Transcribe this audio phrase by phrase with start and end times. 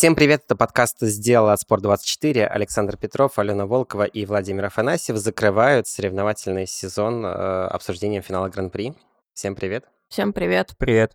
[0.00, 2.46] Всем привет, это подкаст «Сделал от Спорт24».
[2.46, 8.94] Александр Петров, Алена Волкова и Владимир Афанасьев закрывают соревновательный сезон э, обсуждением финала Гран-при.
[9.34, 9.84] Всем привет.
[10.08, 10.70] Всем привет.
[10.78, 11.12] Привет.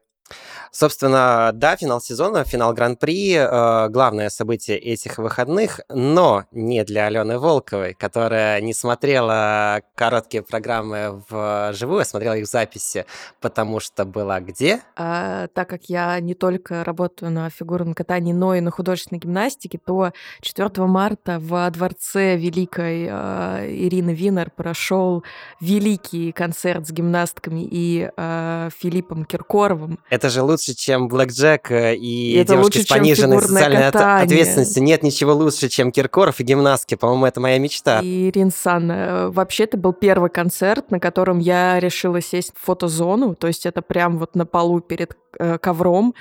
[0.72, 7.40] Собственно, да, финал сезона, финал Гран-при, э, главное событие этих выходных, но не для Алены
[7.40, 13.06] Волковой, которая не смотрела короткие программы в живую, а смотрела их в записи,
[13.40, 14.82] потому что была где?
[14.98, 19.78] А, так как я не только работаю на фигурном катании, но и на художественной гимнастике,
[19.78, 25.24] то 4 марта в дворце великой э, Ирины Винер прошел
[25.62, 30.00] великий концерт с гимнастками и э, Филиппом Киркоровым.
[30.16, 34.24] Это же лучше, чем Блэк Джек э, и, и девушки лучше, с пониженной социальной катание.
[34.24, 34.82] ответственностью.
[34.82, 36.96] Нет ничего лучше, чем Киркоров и гимнастки.
[36.96, 38.00] По-моему, это моя мечта.
[38.02, 43.36] И Ринсан, э, вообще это был первый концерт, на котором я решила сесть в фотозону.
[43.36, 46.16] То есть это прям вот на полу перед э, ковром.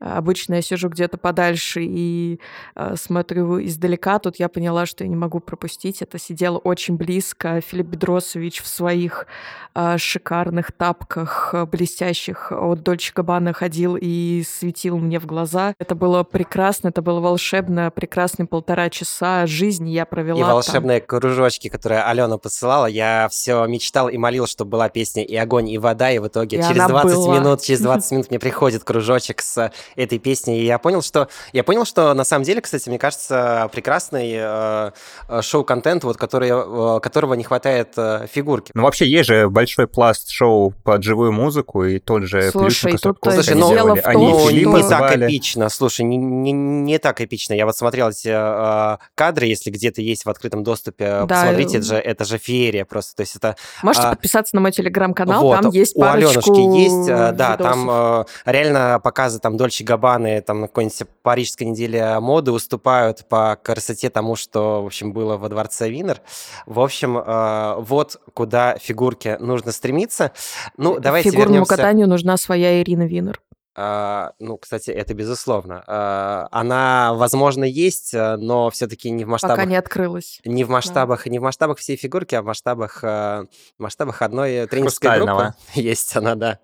[0.00, 2.40] Обычно я сижу где-то подальше и
[2.74, 4.18] э, смотрю издалека.
[4.18, 6.00] Тут я поняла, что я не могу пропустить.
[6.00, 7.60] Это сидело очень близко.
[7.60, 9.26] Филипп Бедросович в своих
[9.74, 15.74] э, шикарных тапках, э, блестящих от Дольче Габбана ходил и светил мне в глаза.
[15.78, 17.90] Это было прекрасно, это было волшебно.
[17.90, 21.20] Прекрасные полтора часа жизни я провела И волшебные там.
[21.20, 22.86] кружочки, которые Алена посылала.
[22.86, 26.58] Я все мечтал и молил, чтобы была песня «И огонь, и вода», и в итоге
[26.58, 27.38] и через 20 была.
[27.38, 30.60] минут, через 20 минут мне приходит кружочек с этой песни.
[30.60, 34.90] И я понял, что я понял, что на самом деле, кстати, мне кажется, прекрасный э,
[35.28, 38.72] э шоу-контент, вот который, э, которого не хватает э, фигурки.
[38.74, 43.18] Ну вообще есть же большой пласт шоу под живую музыку и тот же Слушай, тут
[43.22, 44.50] Слушай, ну, дело в том, Они что...
[44.50, 45.68] не так эпично.
[45.68, 47.54] Слушай, не, не, не так эпично.
[47.54, 51.26] Я вот смотрел эти э, кадры, если где-то есть в открытом доступе, да.
[51.26, 53.16] посмотрите, это же, это же феерия просто.
[53.16, 53.56] То есть это...
[53.82, 57.56] Можете а, подписаться на мой телеграм-канал, вот, там есть парочку У Аленушки есть, э, да,
[57.56, 63.26] там э, реально показы там Дольче Дольче Габбаны там на какой-нибудь парижской неделе моды уступают
[63.28, 66.20] по красоте тому, что, в общем, было во дворце Винер.
[66.66, 70.32] В общем, э, вот куда фигурке нужно стремиться.
[70.76, 71.76] Ну, давайте Фигурному вернемся...
[71.76, 73.40] катанию нужна своя Ирина Винер.
[73.76, 75.84] Э, ну, кстати, это безусловно.
[75.86, 79.56] Э, она, возможно, есть, но все-таки не в масштабах.
[79.56, 80.40] Пока не открылась.
[80.44, 81.30] Не в масштабах, да.
[81.30, 83.46] не в масштабах всей фигурки, а в масштабах, э,
[83.78, 85.54] масштабах одной тренерской группы.
[85.74, 86.58] Есть она, да.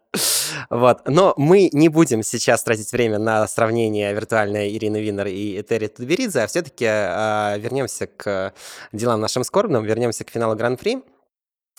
[0.71, 1.07] Вот.
[1.07, 6.41] Но мы не будем сейчас тратить время на сравнение виртуальной Ирины Винер и Этери Тутберидзе,
[6.41, 8.53] а все-таки э, вернемся к
[8.93, 11.03] делам нашим скорбным, вернемся к финалу Гран-при.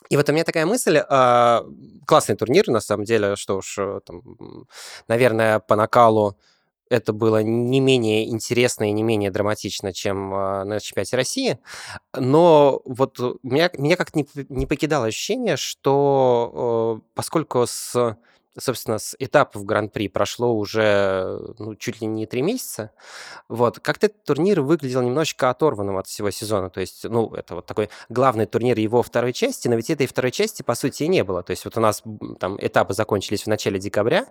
[0.10, 1.62] И вот у меня такая мысль, э,
[2.06, 4.22] классный турнир, на самом деле, что уж, э, там,
[5.08, 6.38] наверное, по накалу
[6.90, 11.60] это было не менее интересно и не менее драматично, чем э, на чемпионате России.
[12.16, 18.18] Но вот меня, меня как-то не, не покидало ощущение, что э, поскольку с
[18.58, 22.92] собственно, с этапов Гран-при прошло уже ну, чуть ли не три месяца.
[23.48, 23.80] Вот.
[23.80, 26.70] Как-то этот турнир выглядел немножечко оторванным от всего сезона.
[26.70, 30.32] То есть, ну, это вот такой главный турнир его второй части, но ведь этой второй
[30.32, 31.44] части, по сути, и не было.
[31.44, 32.04] То есть вот у нас
[32.40, 34.26] там этапы закончились в начале декабря,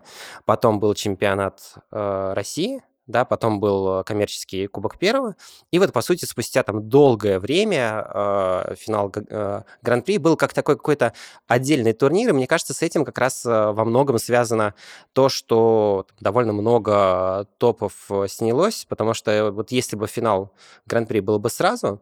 [0.44, 5.36] потом был чемпионат э, России, да, потом был э, коммерческий Кубок Первого,
[5.70, 10.76] и вот, по сути, спустя там долгое время э, финал э, Гран-при был как такой
[10.76, 11.12] какой-то
[11.46, 14.74] отдельный турнир, и мне кажется, с этим как раз э, во многом связано
[15.12, 20.52] то, что довольно много топов э, снялось, потому что вот если бы финал
[20.86, 22.00] Гран-при был бы сразу,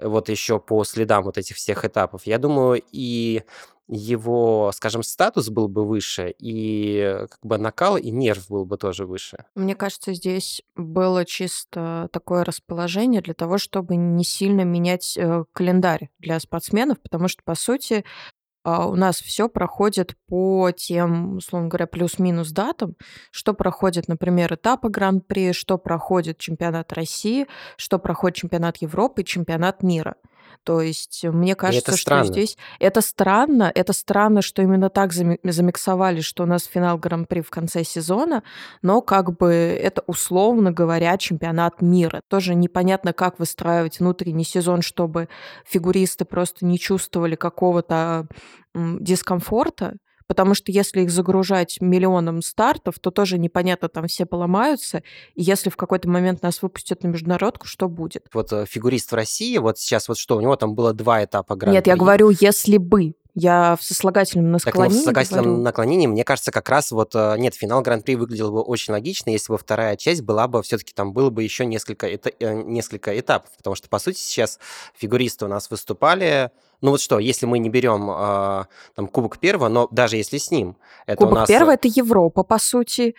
[0.00, 3.42] вот еще по следам вот этих всех этапов, я думаю, и
[3.92, 9.04] его, скажем, статус был бы выше, и как бы накал и нерв был бы тоже
[9.06, 9.44] выше.
[9.54, 16.08] Мне кажется, здесь было чисто такое расположение для того, чтобы не сильно менять э, календарь
[16.18, 18.04] для спортсменов, потому что, по сути,
[18.64, 22.94] а, у нас все проходит по тем, условно говоря, плюс-минус датам,
[23.30, 27.46] что проходит, например, этапы Гран-при, что проходит чемпионат России,
[27.76, 30.14] что проходит чемпионат Европы чемпионат мира.
[30.64, 36.44] То есть мне кажется, что здесь это странно, это странно, что именно так замиксовали, что
[36.44, 38.42] у нас финал Гран-при в конце сезона,
[38.80, 42.20] но как бы это условно говоря чемпионат мира.
[42.28, 45.28] Тоже непонятно, как выстраивать внутренний сезон, чтобы
[45.64, 48.26] фигуристы просто не чувствовали какого-то
[48.74, 49.96] дискомфорта,
[50.32, 55.02] потому что если их загружать миллионом стартов, то тоже непонятно, там все поломаются,
[55.34, 58.28] и если в какой-то момент нас выпустят на международку, что будет?
[58.32, 61.54] Вот э, фигурист в России, вот сейчас вот что, у него там было два этапа
[61.54, 64.78] гран Нет, я говорю, если бы, я в сослагательном наклонении.
[64.78, 65.62] Так, ну, в сослагательном говорю.
[65.62, 69.52] наклонении, мне кажется, как раз вот э, нет, финал Гран-при выглядел бы очень логично, если
[69.52, 73.50] бы вторая часть была бы все-таки там было бы еще несколько, это, э, несколько этапов,
[73.58, 74.58] потому что по сути сейчас
[74.94, 76.50] фигуристы у нас выступали
[76.82, 78.64] ну вот что, если мы не берем э,
[78.94, 80.76] там Кубок Первого, но даже если с ним,
[81.06, 81.48] это Кубок у нас...
[81.48, 83.14] Первого— это Европа, по сути.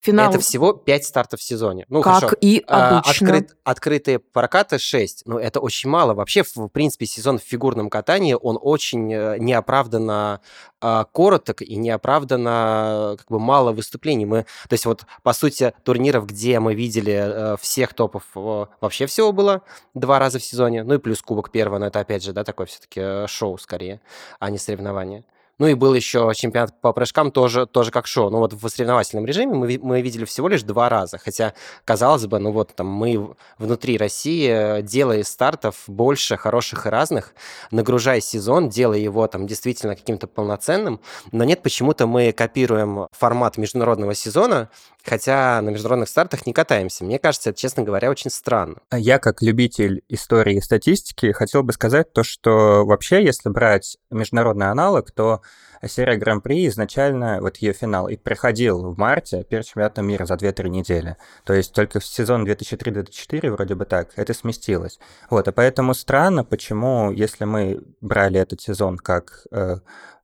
[0.00, 0.30] Финал.
[0.30, 1.84] Это всего 5 стартов в сезоне.
[1.90, 2.36] Ну, как хорошо.
[2.40, 3.26] и а, обычно.
[3.26, 5.24] Открыт, открытые прокаты 6.
[5.26, 6.14] Ну, это очень мало.
[6.14, 10.40] Вообще, в принципе, сезон в фигурном катании, он очень э, неоправданно
[10.80, 14.24] а, короток и неоправданно как бы мало выступлений.
[14.24, 19.32] Мы, то есть вот, по сути, турниров, где мы видели э, всех топов, вообще всего
[19.32, 19.62] было
[19.92, 20.82] два раза в сезоне.
[20.82, 24.00] Ну и плюс Кубок первого, но это, опять же, да, такое все-таки э, шоу скорее,
[24.38, 25.24] а не соревнование.
[25.60, 28.30] Ну и был еще чемпионат по прыжкам тоже, тоже как шоу.
[28.30, 31.18] Ну вот в соревновательном режиме мы, мы видели всего лишь два раза.
[31.18, 31.52] Хотя,
[31.84, 37.34] казалось бы, ну вот там мы внутри России, э, делая стартов больше, хороших и разных,
[37.70, 40.98] нагружая сезон, делая его там действительно каким-то полноценным.
[41.30, 44.70] Но нет, почему-то мы копируем формат международного сезона,
[45.04, 47.04] хотя на международных стартах не катаемся.
[47.04, 48.76] Мне кажется, это, честно говоря, очень странно.
[48.90, 54.70] Я, как любитель истории и статистики, хотел бы сказать то, что вообще, если брать международный
[54.70, 55.42] аналог, то
[55.86, 60.68] серия Гран-при изначально, вот ее финал, и приходил в марте перед чемпионатом мира за 2-3
[60.68, 61.16] недели.
[61.44, 64.98] То есть только в сезон 2003-2004 вроде бы так, это сместилось.
[65.30, 69.76] Вот, и поэтому странно, почему, если мы брали этот сезон как э,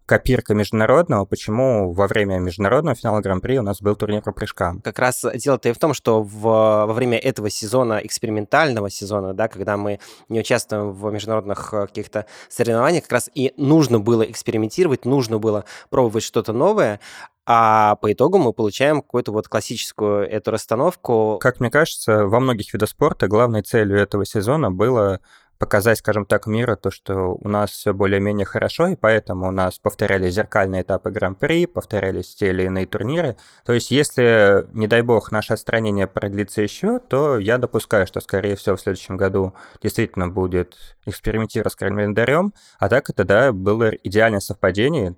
[0.06, 4.80] копирка международного, почему во время международного финала Гран-при у нас был турнир по прыжкам.
[4.80, 9.48] Как раз дело-то и в том, что в, во время этого сезона, экспериментального сезона, да,
[9.48, 9.98] когда мы
[10.28, 15.64] не участвуем в международных э, каких-то соревнованиях, как раз и нужно было экспериментировать, нужно было
[15.90, 17.00] пробовать что-то новое,
[17.48, 21.38] а по итогу мы получаем какую-то вот классическую эту расстановку.
[21.40, 25.20] Как мне кажется, во многих видах спорта главной целью этого сезона было
[25.58, 29.78] показать, скажем так, миру то, что у нас все более-менее хорошо, и поэтому у нас
[29.78, 33.36] повторялись зеркальные этапы Гран-при, повторялись те или иные турниры.
[33.64, 38.56] То есть, если, не дай бог, наше отстранение продлится еще, то я допускаю, что, скорее
[38.56, 40.76] всего, в следующем году действительно будет
[41.06, 45.16] экспериментировать с календарем, а так это, да, было идеальное совпадение.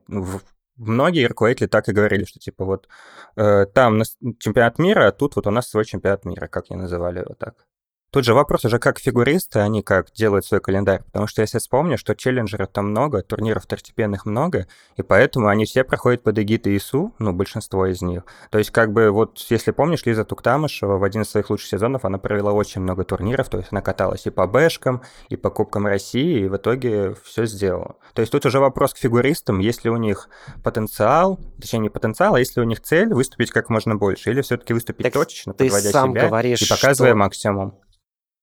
[0.77, 2.89] Многие руководители так и говорили, что типа вот
[3.37, 4.03] э, там
[4.39, 7.67] чемпионат мира, а тут вот у нас свой чемпионат мира, как они называли его так.
[8.11, 11.03] Тут же вопрос уже как фигуристы, они как делают свой календарь.
[11.05, 14.67] Потому что если вспомню, что челленджеров там много, турниров второстепенных много,
[14.97, 18.23] и поэтому они все проходят под эгидой ИСУ, ну, большинство из них.
[18.51, 22.07] То есть как бы вот, если помнишь, Лиза Туктамышева в один из своих лучших сезонов,
[22.07, 25.87] она провела очень много турниров, то есть она каталась и по бэшкам, и по Кубкам
[25.87, 27.97] России, и в итоге все сделала.
[28.15, 30.31] То есть тут уже вопрос к фигуристам, есть ли у них
[30.65, 34.73] потенциал, точнее не потенциал, а если у них цель выступить как можно больше, или все-таки
[34.73, 37.17] выступить так точечно, подводя себя говоришь, и показывая что...
[37.19, 37.79] максимум.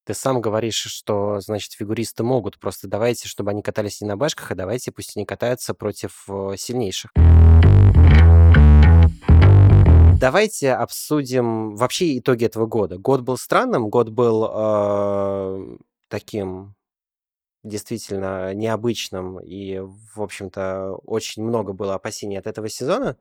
[0.06, 2.60] Ты сам говоришь, что, значит, фигуристы могут.
[2.60, 7.10] Просто давайте, чтобы они катались не на башках, а давайте пусть они катаются против сильнейших.
[10.20, 13.00] Давайте обсудим вообще итоги этого года.
[13.00, 16.76] Год был странным, год был э, таким
[17.64, 23.18] действительно необычным, и, в общем-то, очень много было опасений от этого сезона.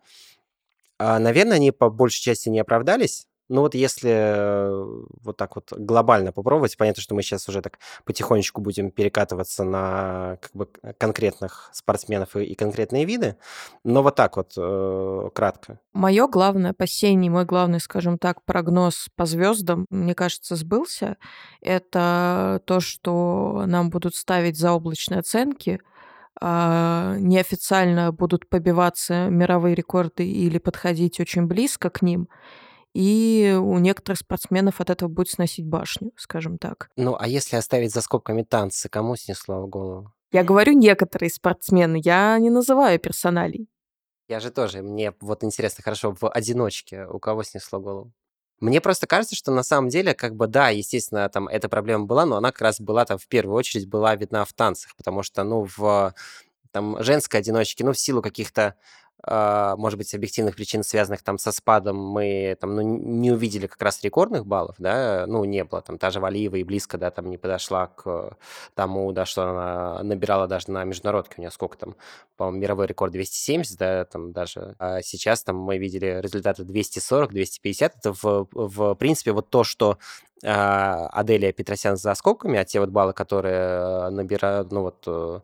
[0.98, 3.26] А, наверное, они по большей части не оправдались.
[3.48, 7.78] Ну вот если э, вот так вот глобально попробовать, понятно, что мы сейчас уже так
[8.04, 13.36] потихонечку будем перекатываться на как бы конкретных спортсменов и, и конкретные виды,
[13.84, 15.78] но вот так вот э, кратко.
[15.92, 21.18] Мое главное опасение, мой главный, скажем так, прогноз по звездам, мне кажется, сбылся.
[21.60, 25.80] Это то, что нам будут ставить заоблачные оценки,
[26.40, 32.28] а, неофициально будут побиваться мировые рекорды или подходить очень близко к ним
[32.94, 36.90] и у некоторых спортсменов от этого будет сносить башню, скажем так.
[36.96, 40.12] Ну, а если оставить за скобками танцы, кому снесло в голову?
[40.32, 43.68] Я говорю некоторые спортсмены, я не называю персоналей.
[44.28, 48.12] Я же тоже, мне вот интересно, хорошо, в одиночке у кого снесло голову?
[48.60, 52.24] Мне просто кажется, что на самом деле, как бы, да, естественно, там эта проблема была,
[52.24, 55.42] но она как раз была там в первую очередь была видна в танцах, потому что,
[55.44, 56.14] ну, в
[56.70, 58.74] там женской одиночке, ну, в силу каких-то
[59.26, 64.02] может быть, объективных причин, связанных там со спадом, мы там, ну, не увидели как раз
[64.02, 67.38] рекордных баллов, да, ну, не было, там, та же Валиева и близко, да, там не
[67.38, 68.36] подошла к
[68.74, 71.96] тому, да, что она набирала даже на международке, у нее сколько там,
[72.36, 77.96] по-моему, мировой рекорд 270, да, там даже, а сейчас там мы видели результаты 240, 250,
[77.96, 79.98] это в, в принципе вот то, что
[80.44, 85.40] а, Аделия Петросян за скобками, а те вот баллы, которые набирают, ну вот, э,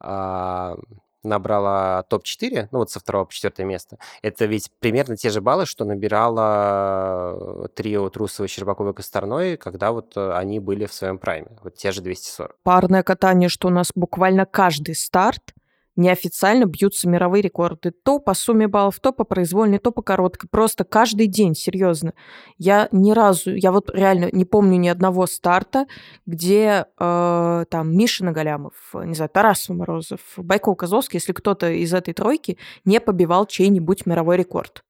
[0.00, 0.76] а,
[1.22, 5.66] набрала топ-4, ну вот со второго по четвертое место, это ведь примерно те же баллы,
[5.66, 11.48] что набирала трио Трусова, Щербакова и Косторной, когда вот э, они были в своем прайме,
[11.62, 12.56] вот те же 240.
[12.62, 15.51] Парное катание, что у нас буквально каждый старт
[15.96, 17.90] неофициально бьются мировые рекорды.
[17.90, 20.48] То по сумме баллов, то по произвольной, то по короткой.
[20.50, 22.14] Просто каждый день, серьезно.
[22.58, 25.86] Я ни разу, я вот реально не помню ни одного старта,
[26.26, 32.14] где э, там Миша Нагалямов, не знаю, Тарас Морозов, Байков Козловский, если кто-то из этой
[32.14, 34.82] тройки не побивал чей-нибудь мировой рекорд.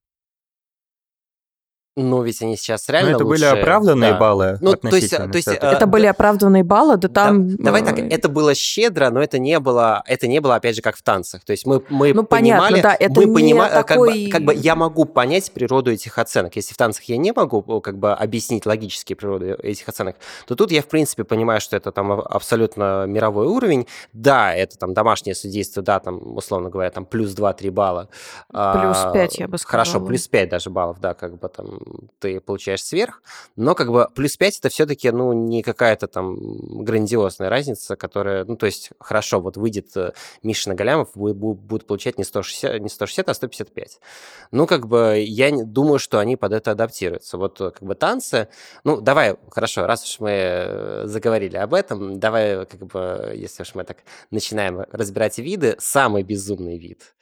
[1.95, 3.41] Ну, ведь они сейчас реально Ну, это лучше...
[3.41, 4.17] были оправданные да.
[4.17, 7.49] баллы Ну, то есть, то есть, э, Это были оправданные баллы, да там...
[7.51, 10.75] Да, давай так, э, это было щедро, но это не было, это не было, опять
[10.75, 11.43] же, как в танцах.
[11.45, 14.31] То есть мы, мы Ну, понятно, понимали, да, это мы не понима- как, такой- бы,
[14.31, 16.55] как бы я могу понять природу этих оценок.
[16.55, 20.15] Если в танцах я не могу как бы объяснить логически природу этих оценок,
[20.47, 23.85] то тут я, в принципе, понимаю, что это там а- абсолютно мировой уровень.
[24.13, 28.09] Да, это там домашнее судейство, да, там, условно говоря, там плюс 2-3 балла.
[28.49, 30.07] Плюс А, 5, я бы Хорошо, сказала.
[30.07, 31.81] плюс 5 даже баллов, да, как бы там
[32.19, 33.21] ты получаешь сверх.
[33.55, 38.55] Но как бы плюс 5 это все-таки, ну, не какая-то там грандиозная разница, которая, ну,
[38.55, 40.13] то есть, хорошо, вот выйдет э,
[40.43, 43.99] Мишина Галямов, будет, будет получать не 160, не 160, а 155.
[44.51, 47.37] Ну, как бы, я думаю, что они под это адаптируются.
[47.37, 48.47] Вот, э, как бы, танцы,
[48.83, 53.75] ну, давай, хорошо, раз уж мы э, заговорили об этом, давай, как бы, если уж
[53.75, 53.97] мы так
[54.31, 57.15] начинаем разбирать виды, самый безумный вид.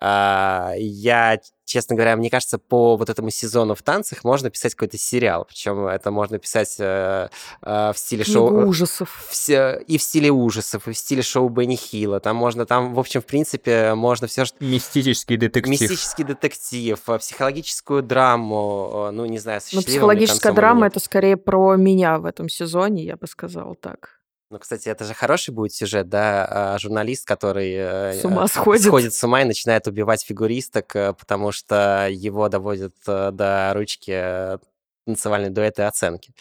[0.00, 4.96] А, Я, честно говоря, мне кажется, по вот этому сезону в танцах можно писать какой-то
[4.96, 7.28] сериал, причем это можно писать э,
[7.62, 8.68] э, в стиле Книгу шоу...
[8.68, 9.26] ужасов.
[9.28, 12.20] все, и в стиле ужасов, и в стиле шоу Бенни Хилла.
[12.20, 14.56] Там можно, там, в общем, в принципе, можно все, что...
[14.64, 15.80] Мистический детектив.
[15.80, 21.36] Мистический детектив, э, психологическую драму, э, ну, не знаю, с Ну, психологическая драма— это скорее
[21.36, 24.15] про меня в этом сезоне, я бы сказала так.
[24.48, 28.46] Ну, кстати, это же хороший будет сюжет, да, а, журналист, который э, С ума э,
[28.46, 28.84] сходит.
[28.84, 34.12] сходит с ума и начинает убивать фигуристок, э, потому что его доводят э, до ручки
[34.14, 34.58] э,
[35.04, 36.32] танцевальной дуэты и оценки.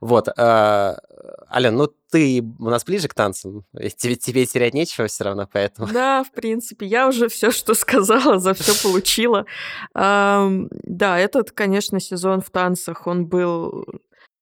[0.00, 0.28] Вот.
[0.28, 3.66] э, Ален, ну ты у нас ближе к танцам,
[3.98, 5.92] тебе, тебе терять нечего все равно, поэтому...
[5.92, 9.44] Да, в принципе, я уже все, что сказала, за все получила.
[9.94, 13.84] Да, этот, конечно, сезон в танцах, он был...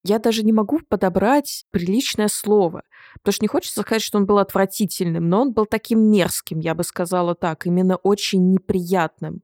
[0.05, 2.83] Я даже не могу подобрать приличное слово,
[3.15, 6.75] потому что не хочется сказать, что он был отвратительным, но он был таким мерзким, я
[6.75, 9.43] бы сказала так, именно очень неприятным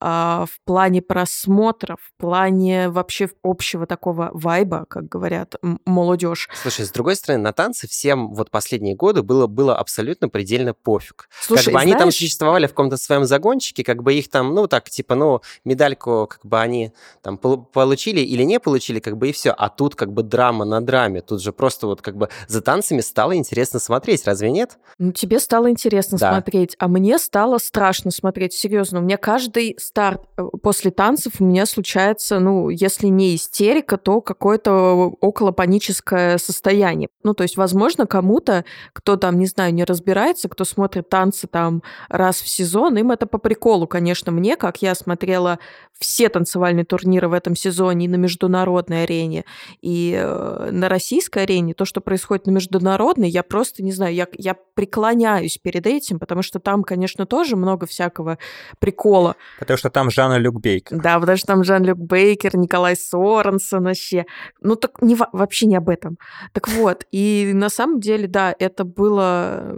[0.00, 5.54] а, в плане просмотров, в плане вообще общего такого вайба, как говорят
[5.84, 6.48] молодежь.
[6.62, 11.28] Слушай, с другой стороны, на танцы всем вот последние годы было, было абсолютно предельно пофиг.
[11.40, 14.54] Слушай, как бы они там знаешь- существовали в каком-то своем загончике, как бы их там,
[14.54, 16.92] ну, так, типа, ну, медальку, как бы они
[17.22, 19.50] там пол- получили или не получили, как бы и все.
[19.50, 21.20] А тут как бы драма на драме.
[21.20, 24.78] Тут же просто вот как бы за танцами стало интересно смотреть, разве нет?
[24.98, 26.32] Ну, тебе стало интересно Да.
[26.32, 28.52] смотреть, а мне стало страшно смотреть.
[28.54, 33.96] Серьезно, у меня каждый старт э, после танцев у меня случается, ну, если не истерика,
[33.96, 37.08] то какое-то околопаническое состояние.
[37.24, 41.82] Ну, то есть, возможно, кому-то, кто там, не знаю, не разбирается, кто смотрит танцы там
[42.08, 45.58] раз в сезон, им это по приколу, конечно, мне, как я смотрела
[45.98, 49.44] все танцевальные турниры в этом сезоне и на международной арене,
[49.82, 54.28] и э, на российской арене, то, что происходит на международной, я просто не знаю, я,
[54.38, 58.38] я преклоняюсь перед этим, потому что там, конечно, тоже много всякого
[58.78, 59.34] прикола.
[59.58, 61.00] Потому что там Жанна Люк Бейкер.
[61.00, 64.24] Да, потому что там Жан-Люк Бейкер, Николай Соренсон вообще.
[64.60, 66.18] Ну, так не, во- вообще не об этом.
[66.52, 69.76] Так вот, и на самом деле, да, это было...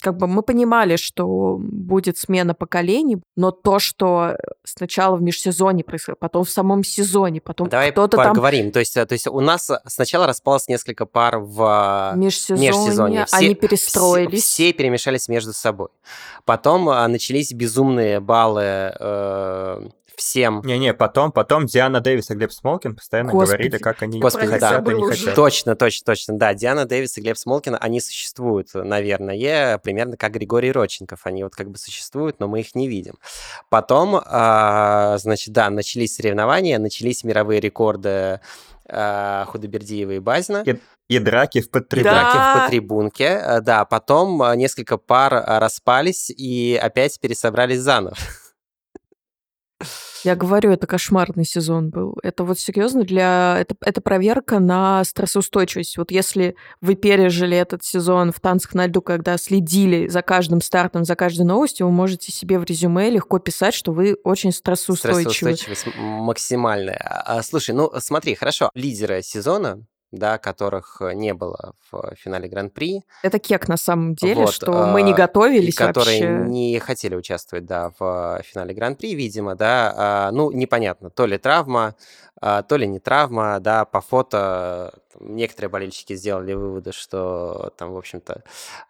[0.00, 6.18] Как бы мы понимали, что будет смена поколений, но то, что сначала в межсезонье происходит,
[6.18, 8.72] потом в самом сезоне, потом Давай кто-то там поговорим.
[8.72, 13.26] То есть, э, то есть у нас сначала распалось несколько пар в а, межсезонье, межсезонье.
[13.26, 14.42] Все- они все, перестроились.
[14.42, 15.88] все перемешались между собой.
[16.44, 18.62] Потом а, начались безумные баллы
[18.98, 19.88] э,
[20.20, 20.62] всем.
[20.64, 23.56] Не-не, потом, потом Диана Дэвис и Глеб Смолкин постоянно Господи.
[23.56, 24.90] говорили, как они Господи, хотят, да.
[24.90, 25.34] а не хотят.
[25.34, 26.38] Точно, точно, точно.
[26.38, 31.20] Да, Диана Дэвис и Глеб Смолкин, они существуют, наверное, примерно как Григорий Родченков.
[31.24, 33.14] Они вот как бы существуют, но мы их не видим.
[33.68, 38.40] Потом, а, значит, да, начались соревнования, начались мировые рекорды
[38.88, 40.62] а, Худобердиева и Базина.
[40.66, 42.14] И, и драки в подтрибуне.
[42.14, 42.20] Да.
[42.20, 43.84] Драки в потрибунке, э, да.
[43.84, 48.16] Потом а, несколько пар а, распались и опять пересобрались заново.
[50.24, 52.18] Я говорю, это кошмарный сезон был.
[52.22, 53.56] Это вот серьезно для...
[53.58, 55.96] Это, это проверка на стрессоустойчивость.
[55.98, 61.04] Вот если вы пережили этот сезон в танцах на льду, когда следили за каждым стартом,
[61.04, 65.54] за каждой новостью, вы можете себе в резюме легко писать, что вы очень стрессоустойчивы.
[65.54, 67.22] Стрессоустойчивость максимальная.
[67.26, 68.70] А, Слушай, ну смотри, хорошо.
[68.74, 74.42] Лидеры сезона, да, которых э, не было в финале Гран-при, Это кек на самом деле,
[74.42, 76.50] Вот, что мы не а, и готовились которые вообще.
[76.50, 81.94] не хотели участвовать, да, в финале Гран-при, видимо, да, а, ну, непонятно, то ли травма,
[82.40, 87.96] а, то ли не травма, да, по фото некоторые болельщики сделали выводы, что там, в
[87.98, 88.42] общем-то,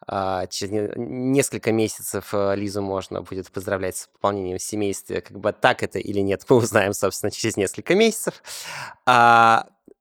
[0.07, 5.53] а, через не- несколько месяцев а, Лизу можно будет поздравлять с пополнением семейства, как бы
[5.53, 8.43] так это или нет, мы узнаем, собственно, через несколько месяцев.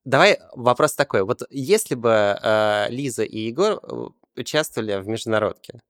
[0.06, 1.24] Давай вопрос такой.
[1.24, 5.82] Вот если бы э, Лиза и Егор э, участвовали в международке,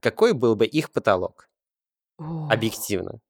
[0.00, 1.48] какой был бы их потолок
[2.18, 2.48] О.
[2.50, 3.20] объективно?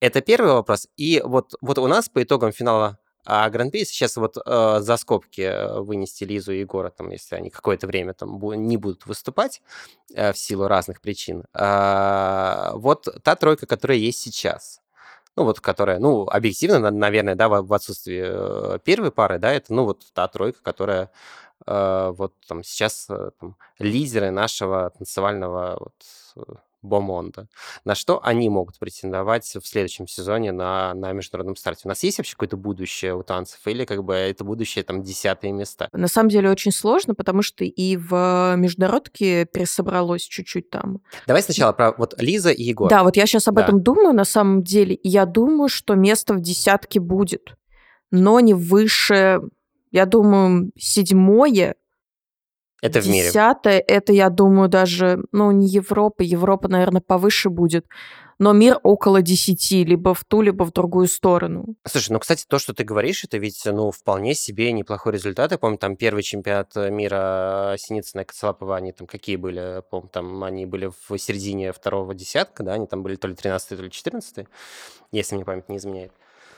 [0.00, 0.88] Это первый вопрос.
[0.96, 5.40] И вот, вот у нас по итогам финала а Гран-при сейчас вот э, за скобки
[5.40, 9.62] э, вынести Лизу и Егора, там, если они какое-то время там не будут выступать
[10.14, 11.44] э, в силу разных причин.
[11.54, 14.82] Э, вот та тройка, которая есть сейчас.
[15.36, 19.84] Ну, вот которая, ну, объективно, наверное, да, в, отсутствии э, первой пары, да, это, ну,
[19.84, 21.10] вот та тройка, которая
[21.66, 27.48] э, вот там сейчас э, там, лидеры нашего танцевального вот, Бомонда.
[27.84, 31.82] На что они могут претендовать в следующем сезоне на, на международном старте?
[31.84, 33.60] У нас есть вообще какое-то будущее у танцев?
[33.66, 35.88] Или как бы это будущее там десятые места?
[35.92, 41.00] На самом деле очень сложно, потому что и в международке пересобралось чуть-чуть там.
[41.26, 42.88] Давай сначала про вот Лиза и Егор.
[42.88, 43.64] Да, вот я сейчас об да.
[43.64, 44.94] этом думаю на самом деле.
[44.94, 47.56] И я думаю, что место в десятке будет,
[48.10, 49.40] но не выше,
[49.90, 51.76] я думаю, седьмое
[52.84, 53.28] это в мире.
[53.28, 57.86] Десятое, это, я думаю, даже, ну, не Европа, Европа, наверное, повыше будет,
[58.38, 61.76] но мир около десяти, либо в ту, либо в другую сторону.
[61.86, 65.52] Слушай, ну, кстати, то, что ты говоришь, это ведь, ну, вполне себе неплохой результат.
[65.52, 69.82] Я помню, там первый чемпионат мира Синицына и Коцелапова, они там какие были?
[69.90, 73.68] Помню, там они были в середине второго десятка, да, они там были то ли 13
[73.78, 74.46] то ли 14
[75.14, 76.12] если мне память не изменяет.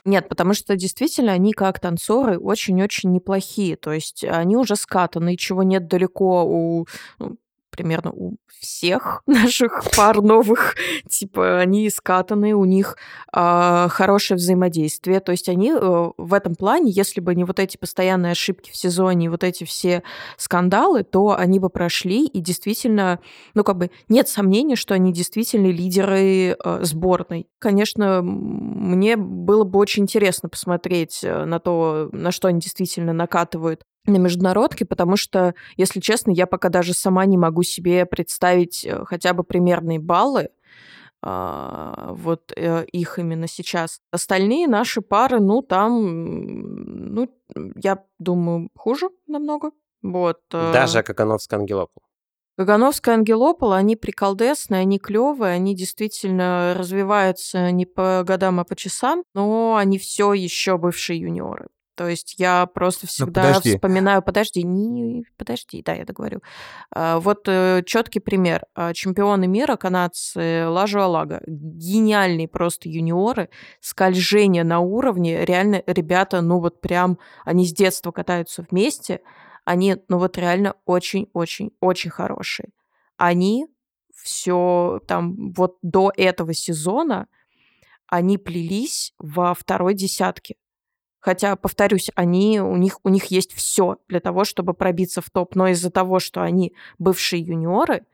[0.06, 3.76] Нет, потому что действительно они как танцоры очень-очень неплохие.
[3.76, 6.86] То есть они уже скатаны, чего нет далеко у
[7.18, 7.36] ну,
[7.76, 10.74] примерно у всех наших пар новых,
[11.08, 12.96] типа они скатаны, у них
[13.32, 17.76] э, хорошее взаимодействие, то есть они э, в этом плане, если бы не вот эти
[17.76, 20.02] постоянные ошибки в сезоне, вот эти все
[20.36, 23.20] скандалы, то они бы прошли и действительно,
[23.54, 27.46] ну как бы нет сомнений, что они действительно лидеры э, сборной.
[27.58, 33.82] Конечно, мне было бы очень интересно посмотреть э, на то, на что они действительно накатывают
[34.06, 39.04] на международке, потому что, если честно, я пока даже сама не могу себе представить э,
[39.04, 40.50] хотя бы примерные баллы,
[41.22, 44.00] а, вот э, их именно сейчас.
[44.12, 47.28] Остальные наши пары, ну, там, ну,
[47.76, 49.70] я думаю, хуже намного.
[50.02, 50.40] Вот.
[50.52, 50.72] Э.
[50.72, 52.02] Даже Кагановская Ангелопол.
[52.56, 59.24] Кагановская Ангелопол, они приколдесные, они клевые, они действительно развиваются не по годам, а по часам,
[59.34, 61.66] но они все еще бывшие юниоры.
[61.96, 63.74] То есть я просто ну, всегда ну, подожди.
[63.74, 66.42] вспоминаю, подожди, не, подожди, да, я договорю.
[66.90, 68.66] А, вот э, четкий пример.
[68.74, 71.42] А, чемпионы мира канадцы Лажу Алага.
[71.46, 73.48] Гениальные просто юниоры.
[73.80, 75.44] Скольжение на уровне.
[75.44, 79.22] Реально, ребята, ну вот прям, они с детства катаются вместе.
[79.64, 82.68] Они, ну вот реально очень-очень-очень хорошие.
[83.16, 83.66] Они
[84.14, 87.26] все там вот до этого сезона
[88.08, 90.56] они плелись во второй десятке.
[91.26, 95.56] Хотя, повторюсь, они, у, них, у них есть все для того, чтобы пробиться в топ.
[95.56, 98.06] Но из-за того, что они бывшие юниоры,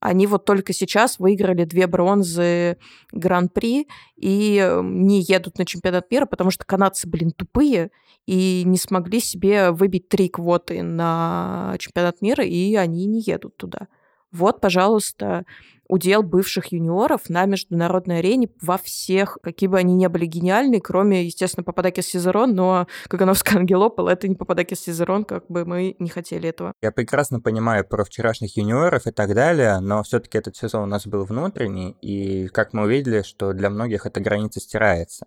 [0.00, 2.76] они вот только сейчас выиграли две бронзы
[3.10, 7.90] Гран-при и эм, не едут на чемпионат мира, потому что канадцы, блин, тупые
[8.26, 13.88] и не смогли себе выбить три квоты на чемпионат мира, и они не едут туда.
[14.30, 15.46] Вот, пожалуйста,
[15.88, 21.24] удел бывших юниоров на международной арене во всех, какие бы они ни были гениальны, кроме,
[21.24, 26.48] естественно, Пападакис Сизерон, но Кагановская Ангелопол— это не Пападакис Сизерон, как бы мы не хотели
[26.48, 26.72] этого.
[26.82, 30.86] Я прекрасно понимаю про вчерашних юниоров и так далее, но все таки этот сезон у
[30.86, 35.26] нас был внутренний, и, как мы увидели, что для многих эта граница стирается.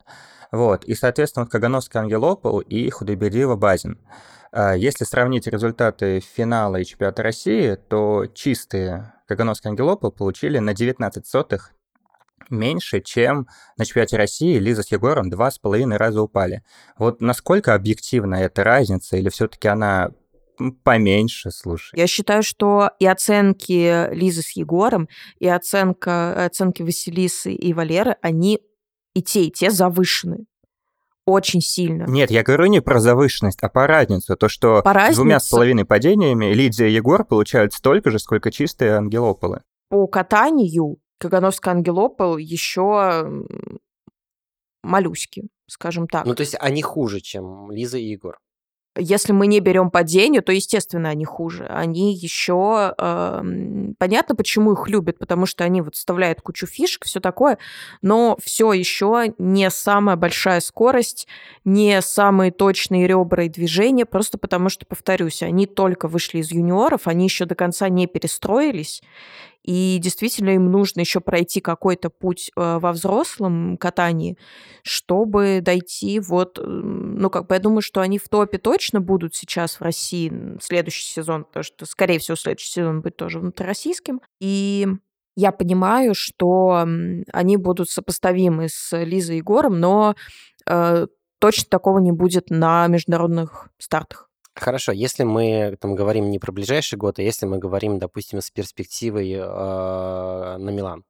[0.52, 4.00] Вот, и, соответственно, вот Кагановский Ангелопол и Худобедиева Базин.
[4.52, 11.28] А если сравнить результаты финала и чемпионата России, то чистые Кагановский Ангелопол получили на 19
[11.28, 11.74] сотых
[12.50, 16.64] меньше, чем на чемпионате России Лиза с Егором два с половиной раза упали.
[16.98, 20.10] Вот насколько объективна эта разница, или все-таки она
[20.84, 21.96] поменьше, слушай.
[21.96, 28.60] Я считаю, что и оценки Лизы с Егором, и оценка, оценки Василисы и Валеры, они
[29.14, 30.48] и те, и те завышены
[31.30, 32.06] очень сильно.
[32.08, 34.36] Нет, я говорю не про завышенность, а по разницу.
[34.36, 35.16] То, что по разнице...
[35.18, 39.62] двумя с половиной падениями Лидия и Егор получают столько же, сколько чистые ангелополы.
[39.90, 43.46] По катанию Кагановский ангелопол еще
[44.84, 46.26] малюськи, скажем так.
[46.26, 48.38] Ну, то есть они хуже, чем Лиза и Егор.
[48.98, 51.66] Если мы не берем падение, то, естественно, они хуже.
[51.66, 52.94] Они еще...
[52.98, 53.42] Э,
[53.98, 57.60] понятно, почему их любят, потому что они вот вставляют кучу фишек, все такое,
[58.02, 61.28] но все еще не самая большая скорость,
[61.64, 67.08] не самые точные ребра и движения, просто потому что, повторюсь, они только вышли из юниоров,
[67.08, 69.02] они еще до конца не перестроились,
[69.64, 74.38] и действительно им нужно еще пройти какой-то путь э, во взрослом катании,
[74.84, 79.76] чтобы дойти вот, ну, как бы я думаю, что они в топе точно будут сейчас
[79.76, 84.22] в России следующий сезон, потому что, скорее всего, следующий сезон будет тоже внутрироссийским.
[84.40, 84.88] И
[85.36, 86.86] Я понимаю, что
[87.32, 90.16] они будут сопоставимы с Лизой Егором, но
[90.66, 91.08] э,
[91.40, 94.29] точно такого не будет на международных стартах.
[94.56, 98.52] Хорошо, если мы там говорим не про ближайший год, а если мы говорим, допустим, с
[98.52, 99.38] перспективой э,
[100.58, 101.06] на Милан,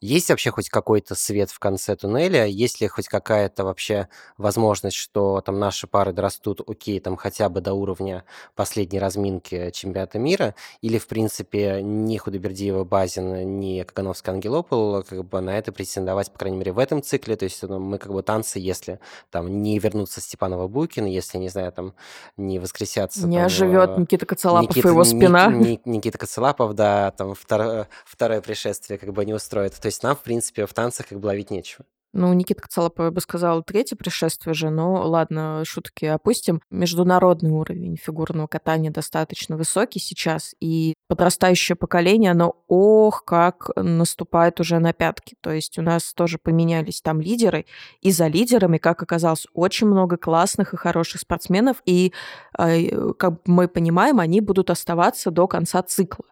[0.00, 2.46] есть вообще хоть какой-то свет в конце туннеля?
[2.46, 4.08] Есть ли хоть какая-то вообще
[4.38, 10.18] возможность, что там наши пары дорастут, окей, там хотя бы до уровня последней разминки чемпионата
[10.18, 10.54] мира?
[10.80, 16.38] Или, в принципе, ни Худобердиева Базин, ни Кагановский Ангелопол как бы на это претендовать, по
[16.38, 17.36] крайней мере, в этом цикле?
[17.36, 21.50] То есть ну, мы как бы танцы, если там не вернутся Степанова Букин, если, не
[21.50, 21.94] знаю, там
[22.38, 23.26] не воскресятся...
[23.26, 25.48] Не там, оживет Никита Коцелапов Никита, и его спина.
[25.48, 29.74] Ник, Никита Коцелапов, да, там второе, второе пришествие как бы не устроит.
[29.74, 31.84] То есть нам, в принципе, в танцах как бы ловить нечего.
[32.12, 36.60] Ну, Никита Коцалапов, я бы сказала, третье пришествие же, но ладно, шутки опустим.
[36.68, 44.80] Международный уровень фигурного катания достаточно высокий сейчас, и подрастающее поколение, оно ох, как наступает уже
[44.80, 45.36] на пятки.
[45.40, 47.64] То есть у нас тоже поменялись там лидеры,
[48.00, 52.12] и за лидерами, как оказалось, очень много классных и хороших спортсменов, и,
[52.58, 56.26] э, как мы понимаем, они будут оставаться до конца цикла.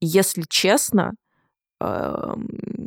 [0.00, 1.14] Если честно,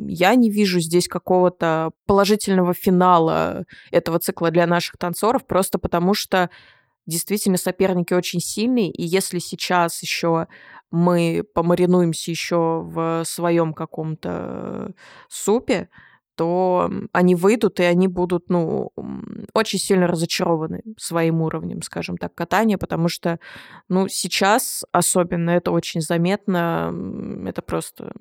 [0.08, 6.50] я не вижу здесь какого-то положительного финала этого цикла для наших танцоров, просто потому что
[7.06, 10.46] действительно соперники очень сильные, и если сейчас еще
[10.90, 14.92] мы помаринуемся еще в своем каком-то
[15.28, 15.88] супе,
[16.38, 18.92] то они выйдут, и они будут, ну,
[19.54, 23.40] очень сильно разочарованы своим уровнем, скажем так, катания, потому что,
[23.88, 26.94] ну, сейчас особенно это очень заметно,
[27.44, 28.12] это просто,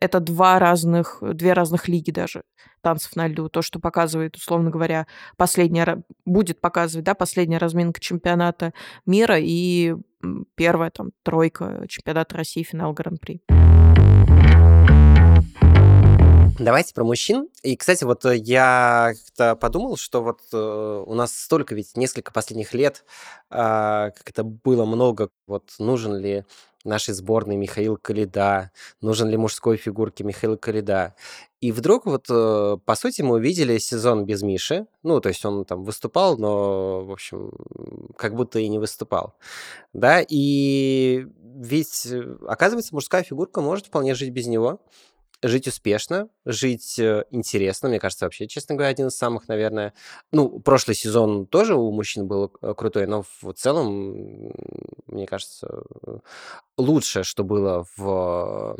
[0.00, 2.44] это два разных, две разных лиги даже
[2.80, 3.50] танцев на льду.
[3.50, 8.72] То, что показывает, условно говоря, последняя, будет показывать, да, последняя разминка чемпионата
[9.04, 9.94] мира и
[10.54, 13.42] первая там тройка чемпионата России, финал Гран-при.
[16.58, 17.50] Давайте про мужчин.
[17.62, 22.32] И, кстати, вот э, я как-то подумал, что вот э, у нас столько ведь несколько
[22.32, 23.04] последних лет,
[23.50, 23.54] э,
[24.16, 26.44] как это было много, вот нужен ли
[26.82, 28.70] нашей сборной Михаил Калида,
[29.02, 31.14] нужен ли мужской фигурке Михаил Калида.
[31.60, 34.86] И вдруг вот, э, по сути, мы увидели сезон без Миши.
[35.02, 37.52] Ну, то есть он там выступал, но, в общем,
[38.16, 39.34] как будто и не выступал.
[39.92, 42.08] Да, и ведь,
[42.48, 44.80] оказывается, мужская фигурка может вполне жить без него
[45.42, 47.88] жить успешно, жить э, интересно.
[47.88, 49.92] Мне кажется, вообще, честно говоря, один из самых, наверное...
[50.32, 54.52] Ну, прошлый сезон тоже у мужчин был э, крутой, но в целом,
[55.06, 55.82] мне кажется,
[56.76, 58.76] лучшее, что было в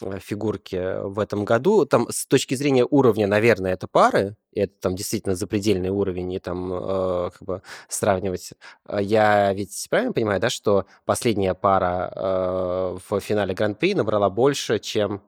[0.00, 1.84] э, фигурке в этом году.
[1.84, 6.72] Там с точки зрения уровня, наверное, это пары, это там действительно запредельный уровень, и там
[6.72, 8.52] э, как бы сравнивать.
[8.88, 15.22] Я ведь правильно понимаю, да, что последняя пара э, в финале Гран-при набрала больше, чем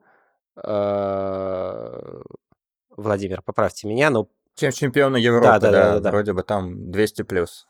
[2.95, 4.27] Владимир, поправьте меня, но...
[4.55, 6.11] Чем чемпиона Европы, да, да, да, да, да.
[6.11, 7.67] вроде бы там 200 плюс.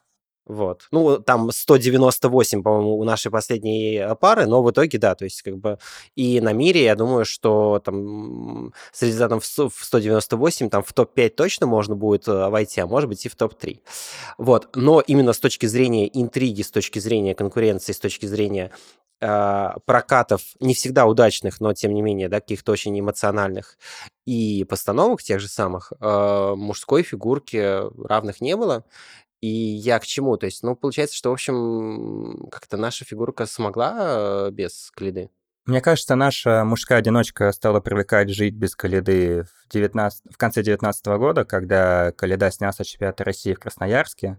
[0.48, 0.88] Вот.
[0.92, 5.44] Ну, там 198, по-моему, у нашей последней э, пары, но в итоге, да, то есть
[5.44, 5.78] как бы
[6.16, 11.68] и на мире, я думаю, что там с результатом в 198, там в топ-5 точно
[11.68, 13.80] можно будет э, войти, а может быть и в топ-3.
[14.40, 14.70] Вот.
[14.76, 18.72] Но именно с точки зрения интриги, с точки зрения конкуренции, с точки зрения
[19.22, 23.78] э, прокатов, не всегда удачных, но тем не менее, да, каких-то очень эмоциональных,
[24.26, 28.84] и постановок тех же самых, э, мужской фигурки равных не было.
[29.42, 30.38] И я к чему?
[30.38, 35.32] То есть, ну, получается, что, в общем, как-то наша фигурка смогла э, без Калиды.
[35.66, 40.34] Мне кажется, наша мужская одиночка стала привлекать жить без Калиды в, 19...
[40.34, 44.38] в конце 2019 года, когда Калида снялся чемпионат России в Красноярске,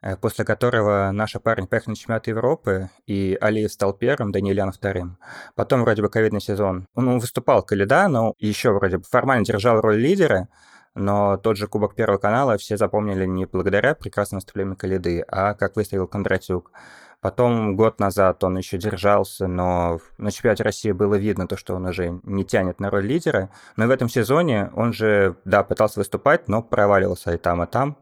[0.00, 5.18] э, после которого наши парни поехали на чемпионат Европы, и Алиев стал первым, Даниэлян вторым.
[5.54, 6.86] Потом вроде бы ковидный сезон.
[6.94, 10.48] Он выступал Калида, но еще вроде бы формально держал роль лидера,
[10.94, 15.76] но тот же Кубок Первого канала все запомнили не благодаря прекрасному выступлению Калиды, а как
[15.76, 16.70] выставил Кондратюк.
[17.20, 21.86] Потом год назад он еще держался, но на чемпионате России было видно то, что он
[21.86, 23.50] уже не тянет на роль лидера.
[23.76, 27.96] Но в этом сезоне он же, да, пытался выступать, но проваливался и там, и там.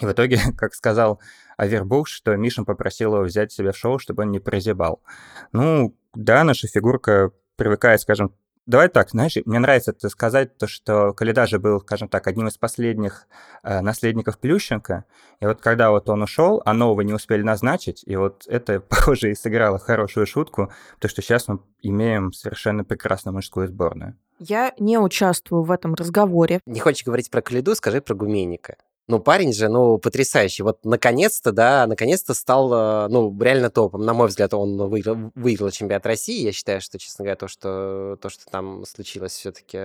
[0.00, 1.20] И в итоге, как сказал
[1.56, 5.02] Авербух, что Мишин попросил его взять себя в шоу, чтобы он не прозябал.
[5.50, 8.32] Ну, да, наша фигурка привыкает, скажем,
[8.66, 12.46] Давай так, знаешь, мне нравится это сказать, то, что Каледа же был, скажем так, одним
[12.46, 13.26] из последних
[13.64, 15.04] э, наследников Плющенко,
[15.40, 19.32] и вот когда вот он ушел, а нового не успели назначить, и вот это, похоже,
[19.32, 24.16] и сыграло хорошую шутку, то, что сейчас мы имеем совершенно прекрасную мужскую сборную.
[24.38, 26.60] Я не участвую в этом разговоре.
[26.66, 28.76] Не хочешь говорить про Каледу, скажи про Гуменника.
[29.12, 30.62] Ну, парень же, ну, потрясающий.
[30.62, 34.06] Вот наконец-то, да, наконец-то стал, э, ну, реально топом.
[34.06, 36.42] На мой взгляд, он выиграл, выиграл чемпионат России.
[36.42, 39.78] Я считаю, что, честно говоря, то, что, то, что там случилось, все-таки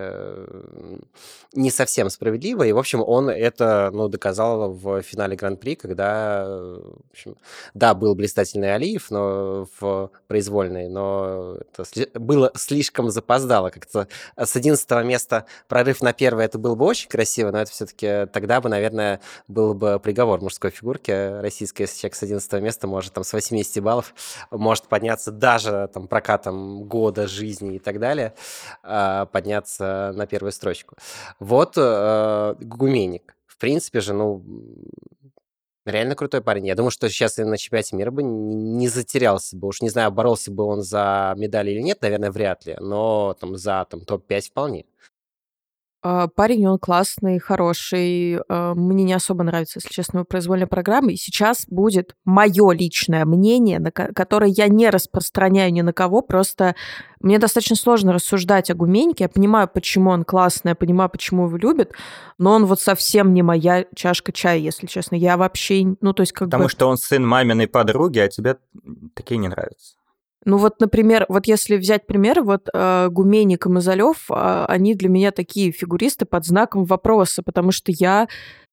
[1.53, 2.63] не совсем справедливо.
[2.63, 7.35] И, в общем, он это, ну, доказал в финале Гран-при, когда, в общем,
[7.73, 11.83] да, был блистательный Алиев, но в произвольной, но это
[12.17, 13.71] было слишком запоздало.
[13.71, 18.27] Как-то с 11 места прорыв на первое это было бы очень красиво, но это все-таки
[18.31, 19.16] тогда бы, наверное,
[19.47, 23.83] был бы приговор мужской фигурке российской, если человек с 11 места может там с 80
[23.83, 24.13] баллов
[24.51, 28.33] может подняться даже там прокатом года жизни и так далее,
[28.83, 30.95] а, подняться на первую строчку.
[31.39, 33.35] Вот э, Гуменник.
[33.45, 34.43] В принципе же, ну,
[35.87, 36.67] Реально крутой парень.
[36.67, 39.69] Я думаю, что сейчас на чемпионате мира бы не затерялся бы.
[39.69, 42.75] Уж не знаю, боролся бы он за медаль или нет, наверное, вряд ли.
[42.81, 44.85] Но там за там, топ-5 вполне.
[46.03, 48.39] А, парень, он классный, хороший.
[48.49, 51.11] А, мне не особо нравится, если честно, его произвольная программа.
[51.11, 56.21] И сейчас будет мое личное мнение, на которое я не распространяю ни на кого.
[56.21, 56.75] Просто
[57.19, 59.23] мне достаточно сложно рассуждать о Гуменнике.
[59.23, 61.93] Я понимаю, почему он классный, я понимаю, почему его любят,
[62.37, 65.15] но он вот совсем не моя чашка чая, если честно.
[65.15, 66.69] Я вообще, ну, то есть как Потому бы...
[66.69, 68.57] что он сын маминой подруги, а тебе
[69.15, 69.95] такие не нравятся.
[70.47, 75.09] Ну вот, например, вот если взять пример, вот э, Гуменик и Мазалев, э, они для
[75.09, 78.29] меня такие фигуристы под знаком вопроса, потому что я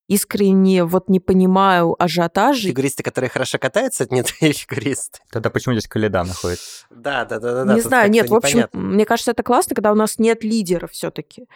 [0.07, 2.69] искренне вот не понимаю ажиотажа.
[2.69, 5.19] Фигуристы, которые хорошо катаются, это не твои фигуристы.
[5.33, 6.87] Тогда почему здесь Каледа находится?
[6.91, 7.75] Да, да, да, да.
[7.75, 11.49] Не знаю, нет, в общем, мне кажется, это классно, когда у нас нет лидера все-таки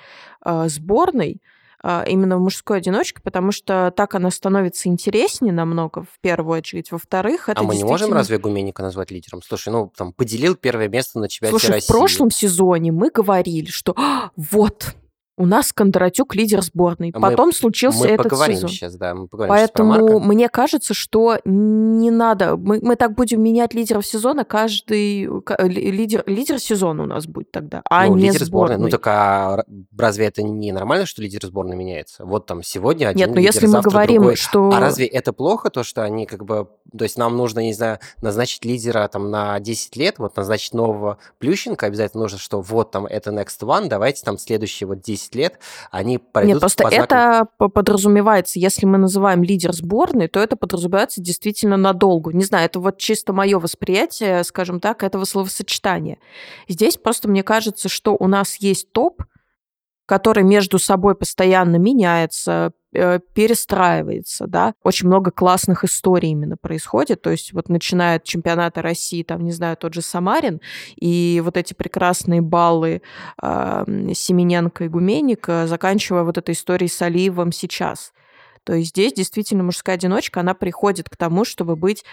[0.44, 6.20] э, сборной, а, именно в мужской одиночке, потому что так она становится интереснее намного, в
[6.20, 6.90] первую очередь.
[6.90, 7.86] Во-вторых, это А мы действительно...
[7.86, 9.42] не можем разве Гуменника назвать лидером?
[9.42, 11.86] Слушай, ну, там, поделил первое место на чемпионате Слушай, России.
[11.86, 14.94] в прошлом сезоне мы говорили, что «А, вот,
[15.38, 17.12] у нас Кондратюк лидер сборной.
[17.14, 18.70] А Потом мы, случился мы этот поговорим сезон.
[18.70, 22.56] сейчас, да, мы поговорим Поэтому мне кажется, что не надо.
[22.56, 24.44] Мы, мы так будем менять лидеров сезона.
[24.44, 25.28] Каждый
[25.60, 28.76] лидер, лидер сезона у нас будет тогда, а ну, не лидер сборной.
[28.76, 28.90] сборной.
[28.90, 29.64] Ну так а
[29.96, 32.24] разве это не нормально, что лидер сборной меняется?
[32.24, 34.36] Вот там сегодня один Нет, но лидер, если мы говорим, другой.
[34.36, 34.70] что...
[34.70, 36.68] А разве это плохо, то, что они как бы...
[36.96, 41.18] То есть нам нужно, не знаю, назначить лидера там на 10 лет, вот назначить нового
[41.38, 45.58] Плющенко, обязательно нужно, что вот там это next one, давайте там следующие вот 10 лет
[45.90, 51.20] они пойдут Нет, просто по это подразумевается, если мы называем лидер сборной, то это подразумевается
[51.20, 52.32] действительно надолго.
[52.32, 56.18] Не знаю, это вот чисто мое восприятие, скажем так, этого словосочетания.
[56.68, 59.22] Здесь просто мне кажется, что у нас есть топ,
[60.06, 64.74] который между собой постоянно меняется, э, перестраивается, да.
[64.82, 69.52] Очень много классных историй именно происходит, то есть вот начиная от чемпионата России, там, не
[69.52, 70.60] знаю, тот же Самарин,
[70.96, 73.02] и вот эти прекрасные баллы
[73.42, 73.84] э,
[74.14, 78.12] Семененко и Гуменника, заканчивая вот этой историей с Алиевым сейчас.
[78.64, 82.04] То есть здесь действительно мужская одиночка, она приходит к тому, чтобы быть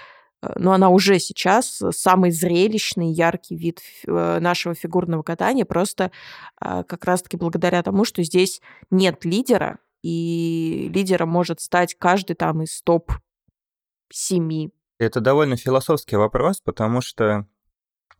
[0.45, 6.11] Э, но она уже сейчас самый зрелищный, яркий вид э, нашего фигурного катания, просто
[6.59, 12.61] а, как раз-таки благодаря тому, что здесь нет лидера, и лидером может стать каждый там
[12.61, 14.69] из топ-7.
[14.99, 17.47] Это довольно философский вопрос, потому что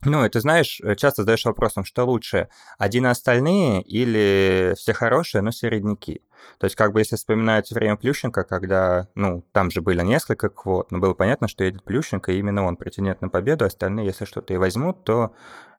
[0.04, 5.52] ну, это знаешь, э, часто задаешь вопросом, что лучше, один остальные или все хорошие, но
[5.52, 6.22] середняки.
[6.58, 10.92] То есть, как бы, если вспоминать время Плющенко, когда, ну, там же были несколько квот,
[10.92, 14.54] но было понятно, что едет Плющенко, и именно он претендент на победу, остальные, если что-то
[14.54, 15.34] и возьмут, то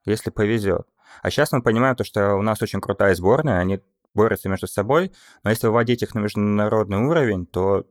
[0.05, 0.87] если повезет.
[1.23, 3.81] А сейчас мы понимаем то, что у нас очень крутая сборная, они
[4.17, 5.13] борются между собой,
[5.45, 7.87] но если выводить их на международный уровень, то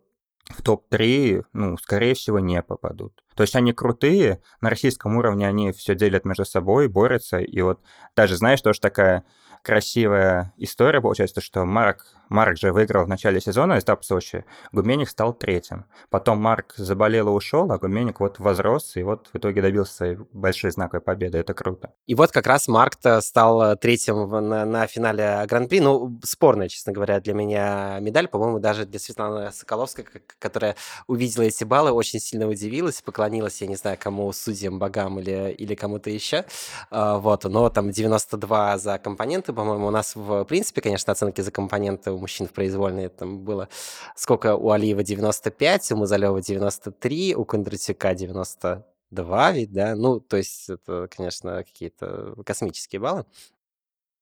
[0.49, 3.23] в топ-3, ну, скорее всего, не попадут.
[3.35, 7.79] То есть они крутые, на российском уровне они все делят между собой, борются, и вот
[8.15, 9.23] даже, знаешь, тоже такая
[9.65, 15.33] красивая история получается, что Марк, Марк же выиграл в начале сезона этап Сочи, Гуменник стал
[15.33, 15.85] третьим.
[16.11, 20.17] Потом Марк заболел и ушел, а Гуменник вот возрос и вот в итоге добился своей
[20.31, 21.39] большой знаковой победы.
[21.39, 21.91] Это круто.
[22.05, 25.79] И вот как раз Марк-то стал третьим на, на финале Гран-при.
[25.79, 28.27] Ну, спорная, честно говоря, для меня медаль.
[28.27, 30.05] По-моему, даже для Светланы Соколовской,
[30.37, 30.75] которая
[31.07, 35.73] увидела эти баллы, очень сильно удивилась, поклонилась, я не знаю, кому, судьям, богам или, или
[35.73, 36.45] кому-то еще.
[36.91, 41.51] А, вот, но там 92 за компоненты по-моему, у нас, в принципе, конечно, оценки за
[41.51, 43.69] компоненты у мужчин в произвольной там было
[44.15, 49.95] сколько у Алиева 95, у Мазалева 93, у Кондратюка 92 ведь, да?
[49.95, 53.25] Ну, то есть это, конечно, какие-то космические баллы.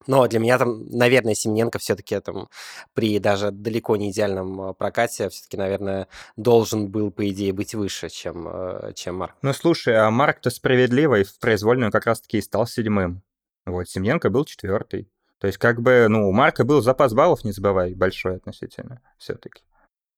[0.06, 2.48] Но для меня там, наверное, Семененко все-таки там
[2.92, 8.10] при даже далеко не идеальном а, прокате все-таки, наверное, должен был, по идее, быть выше,
[8.10, 9.34] чем, э, чем Марк.
[9.42, 13.22] Ну, слушай, а Марк-то справедливый в произвольную как раз-таки и стал седьмым.
[13.66, 15.08] Вот, Семененко был четвертый.
[15.44, 19.62] То есть, как бы, ну, у Марка был запас баллов, не забывай, большой относительно все-таки.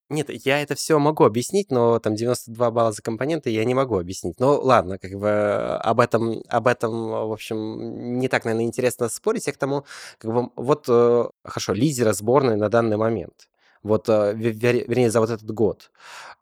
[0.08, 3.98] Нет, я это все могу объяснить, но там 92 балла за компоненты я не могу
[3.98, 4.38] объяснить.
[4.38, 9.08] Ну, ладно, как бы э, об этом, об этом, в общем, не так, наверное, интересно
[9.08, 9.48] спорить.
[9.48, 9.84] Я к тому,
[10.18, 13.48] как бы, вот, э, хорошо, лидера сборной на данный момент.
[13.86, 15.90] Вот, э, вернее, за вот этот год.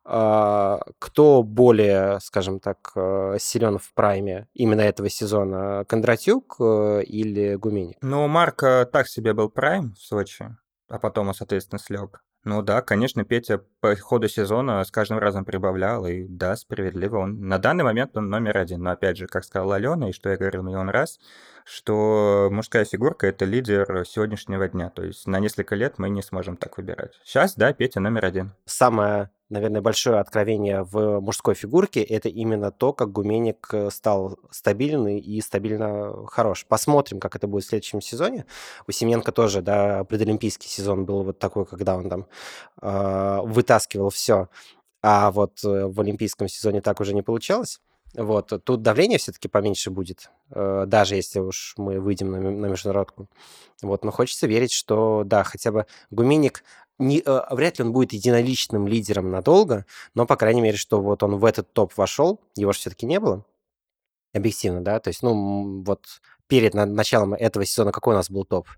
[0.05, 2.93] А, кто более, скажем так,
[3.39, 5.85] силен в прайме именно этого сезона?
[5.87, 7.99] Кондратюк или Гуменник?
[8.03, 10.57] Ну, Марк так себе был прайм в Сочи,
[10.89, 12.23] а потом он, соответственно, слег.
[12.45, 17.19] Ну да, конечно, Петя по ходу сезона с каждым разом прибавлял, и да, справедливо.
[17.19, 18.83] Он на данный момент он номер один.
[18.83, 21.19] Но опять же, как сказала Алена, и что я говорил миллион раз,
[21.65, 24.91] что мужская фигурка— это лидер сегодняшнего дня.
[24.91, 27.19] То есть на несколько лет мы не сможем так выбирать.
[27.25, 28.53] Сейчас, да, Петя номер один.
[28.67, 35.19] Самое наверное, большое откровение в мужской фигурке– это именно то, как Гуменник э, стал стабильный
[35.19, 36.67] и стабильно хорош.
[36.67, 38.45] Посмотрим, как это будет в следующем сезоне.
[38.89, 42.27] У Семенко тоже, да, предолимпийский сезон был вот такой, когда он там
[42.83, 44.49] э, вытаскивал все,
[45.03, 47.81] а вот э, в олимпийском сезоне так уже не получалось.
[48.15, 53.29] Вот, тут давление все-таки поменьше будет, э, даже если уж мы выйдем на, на международку.
[53.83, 56.63] Вот, но хочется верить, что, да, хотя бы Гуменник
[56.99, 61.23] не, э, вряд ли он будет единоличным лидером надолго, но, по крайней мере, что вот
[61.23, 63.45] он в этот топ вошел, его же все-таки не было,
[64.35, 66.07] объективно, да, то есть, ну, вот
[66.49, 68.69] перед началом этого сезона какой у нас был топ?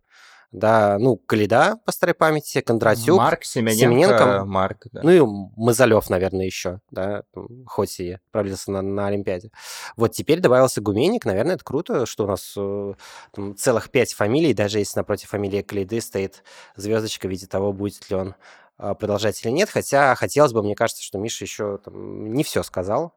[0.53, 5.01] Да, ну, Калида, по старой памяти, Кондратюк, Марк, Семененко, Семененко Марк, да.
[5.03, 5.21] ну и
[5.57, 7.23] Мазалев, наверное, еще, да,
[7.67, 9.51] хоть и провалился на, на Олимпиаде.
[9.97, 12.95] Вот теперь добавился Гуменник, наверное, это круто, что у нас э,
[13.33, 16.43] там, целых пять фамилий, даже если напротив фамилии Калиды стоит
[16.77, 18.35] звездочка в виде того, будет ли он
[18.79, 22.63] а, продолжать или нет, хотя хотелось бы, мне кажется, что Миша еще там, не все
[22.63, 23.15] сказал,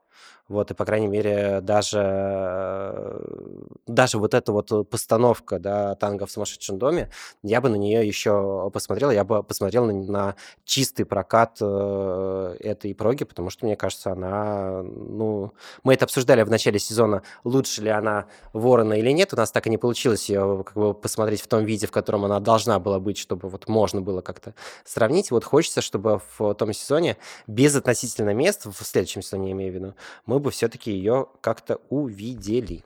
[0.49, 3.21] вот, и, по крайней мере, даже,
[3.85, 7.09] даже вот эта вот постановка, да, танго в сумасшедшем доме,
[7.43, 10.35] я бы на нее еще посмотрел, я бы посмотрел на, на
[10.65, 16.49] чистый прокат э, этой проги, потому что, мне кажется, она, ну, мы это обсуждали в
[16.49, 20.63] начале сезона, лучше ли она Ворона или нет, у нас так и не получилось ее
[20.65, 24.01] как бы посмотреть в том виде, в котором она должна была быть, чтобы вот можно
[24.01, 25.29] было как-то сравнить.
[25.29, 29.75] Вот хочется, чтобы в том сезоне без относительно мест, в следующем сезоне я имею в
[29.75, 32.84] виду, мы бы все-таки ее как-то увидели.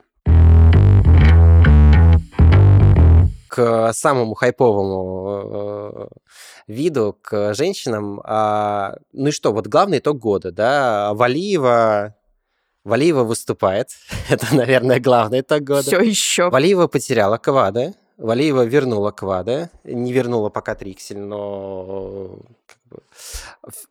[3.47, 6.07] К самому хайповому э,
[6.67, 8.19] виду, к женщинам.
[8.23, 12.15] А, ну и что, вот главный итог года, да, Валиева
[12.83, 13.89] Валиева выступает.
[14.29, 15.83] Это, наверное, главный итог года.
[15.83, 16.49] Все еще.
[16.49, 17.93] Валиева потеряла квады.
[18.17, 19.69] Валиева вернула квады.
[19.83, 22.39] Не вернула пока Триксель, но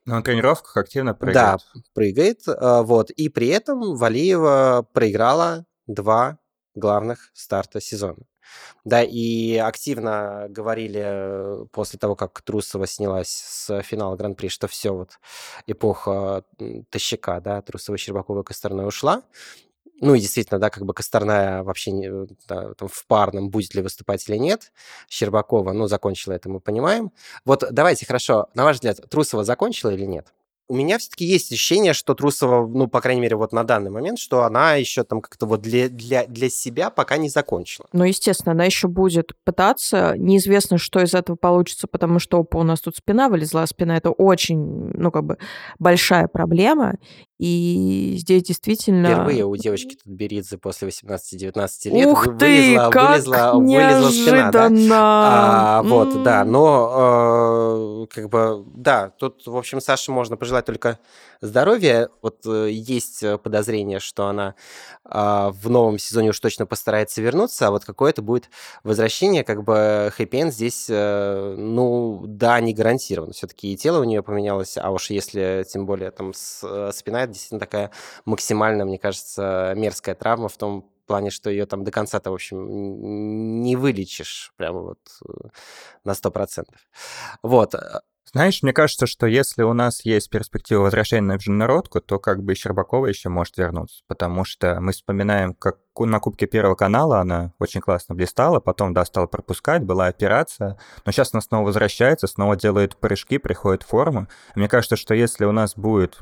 [0.05, 1.61] на тренировках активно прыгает.
[1.75, 2.41] Да, прыгает.
[2.47, 3.11] А, вот.
[3.11, 6.39] И при этом Валиева проиграла два
[6.75, 8.25] главных старта сезона.
[8.85, 15.19] Да, и активно говорили после того, как Трусова снялась с финала Гран-при, что все, вот
[15.67, 16.45] эпоха
[16.91, 19.23] Тащика, да, Трусова, Щербакова, Косторной ушла.
[20.03, 22.11] Ну и действительно, да, как бы Косторная вообще не,
[22.49, 24.73] да, там, в парном будет ли выступать или нет.
[25.09, 27.13] Щербакова, ну, закончила это, мы понимаем.
[27.45, 30.33] Вот давайте, хорошо, на ваш взгляд, Трусова закончила или нет?
[30.73, 34.19] у меня все-таки есть ощущение, что Трусова, ну, по крайней мере, вот на данный момент,
[34.19, 37.87] что она еще там как-то вот для, для, для себя пока не закончила.
[37.93, 40.15] Ну, естественно, она еще будет пытаться.
[40.17, 43.99] Неизвестно, что из этого получится, потому что опа, у нас тут спина вылезла, а спина
[43.99, 45.37] это очень, ну, как бы
[45.79, 46.95] большая проблема.
[47.43, 49.09] И здесь действительно...
[49.09, 54.51] Впервые у девочки тут Беридзе после 18-19 лет Ух вылезла, ты, как вылезла, вылезла спина.
[54.53, 54.69] Да?
[54.93, 56.23] А, вот, mm.
[56.23, 61.01] да, но э, как бы, да, тут, в общем, Саше можно пожелать только
[61.41, 62.11] здоровья.
[62.23, 64.55] Вот э, есть подозрение, что она
[65.05, 68.51] э, в новом сезоне уж точно постарается вернуться, а вот какое-то будет
[68.85, 73.33] возвращение, как бы хэппи здесь, э, ну, да, не гарантировано.
[73.33, 77.32] Все-таки и тело у нее поменялось, а уж если, тем более, там, с, э, спина
[77.33, 77.91] действительно такая
[78.25, 83.61] максимально, мне кажется, мерзкая травма в том плане, что ее там до конца-то, в общем,
[83.63, 85.49] не вылечишь прямо вот э,
[86.05, 86.77] на сто процентов.
[87.43, 87.75] Вот.
[87.75, 88.01] Э,
[88.33, 92.55] Знаешь, мне кажется, что если у нас есть перспектива возвращения на международку, то как бы
[92.55, 97.83] Щербакова еще может вернуться, потому что мы вспоминаем, как на Кубке Первого канала она очень
[97.83, 102.97] классно блистала, потом, да, стала пропускать, была операция, но сейчас она снова возвращается, снова делает
[102.97, 104.29] прыжки, приходит в форму.
[104.55, 106.21] Мне кажется, что если у нас будет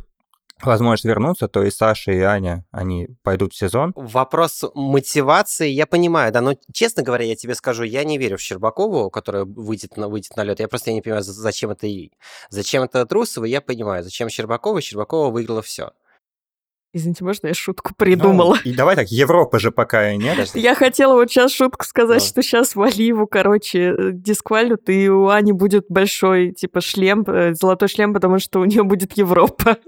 [0.63, 3.93] возможность вернуться, то и Саша, и Аня, они пойдут в сезон.
[3.97, 8.41] Вопрос мотивации, я понимаю, да, но, честно говоря, я тебе скажу, я не верю в
[8.41, 10.61] Щербакову, которая выйдет на, выйдет на лед.
[10.61, 12.13] Я просто не понимаю, зачем это ей.
[12.51, 14.03] Зачем это Трусова, я понимаю.
[14.03, 14.81] Зачем Щербакова?
[14.81, 15.93] Щербакова выиграла все.
[16.93, 18.57] Извините, можно я шутку придумала?
[18.65, 20.51] Ну, и давай так, Европа же пока и нет.
[20.55, 25.85] Я хотела вот сейчас шутку сказать, что сейчас Валиву, короче, дисквалют, и у Ани будет
[25.89, 29.79] большой, типа, шлем, э, золотой шлем, потому что у нее будет Европа.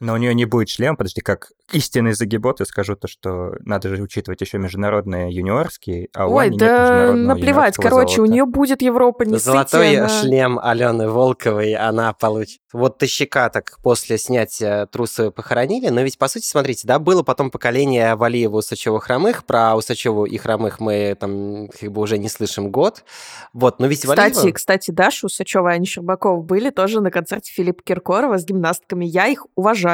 [0.00, 3.94] Но у нее не будет шлем, подожди, как истинный загибот, я скажу то, что надо
[3.94, 8.22] же учитывать еще международные юниорские, а у Ой, Ани да нет наплевать, короче, золота.
[8.22, 10.08] у нее будет Европа, не Золотой она...
[10.08, 12.60] шлем Алены Волковой она получит.
[12.72, 17.50] Вот Тыщика так после снятия трусы похоронили, но ведь, по сути, смотрите, да, было потом
[17.50, 22.70] поколение Валиева, Усачева, Хромых, про Усачеву и Хромых мы там как бы уже не слышим
[22.70, 23.04] год,
[23.52, 24.54] вот, но ведь Кстати, Валиева...
[24.54, 29.26] кстати, Даша Усачева и Аня Щербакова были тоже на концерте Филиппа Киркорова с гимнастками, я
[29.26, 29.89] их уважаю.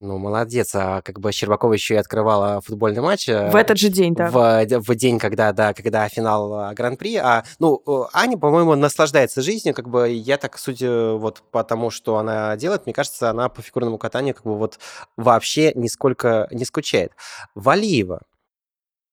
[0.00, 0.74] Ну, молодец.
[0.74, 3.28] А как бы Щербакова еще и открывала футбольный матч.
[3.30, 4.28] э, В этот же день, да.
[4.28, 7.16] В, в день, когда, да, когда финал э, Гран-при.
[7.16, 9.74] А, ну, э, Аня, по-моему, наслаждается жизнью.
[9.74, 13.62] Как бы я так, судя вот по тому, что она делает, мне кажется, она по
[13.62, 14.78] фигурному катанию как бы вот
[15.16, 17.12] вообще нисколько не скучает.
[17.54, 18.20] Валиева.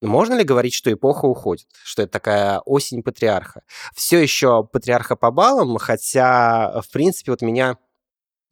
[0.01, 3.61] Можно ли говорить, что эпоха уходит, что это такая осень патриарха?
[3.95, 7.77] Все еще патриарха по баллам, хотя, в принципе, вот меня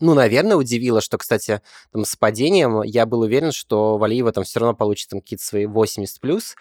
[0.02, 4.60] ну, наверное, удивило, что, кстати, там, с падением я был уверен, что Валиева там все
[4.60, 6.56] равно получит там какие-то свои 80 плюс.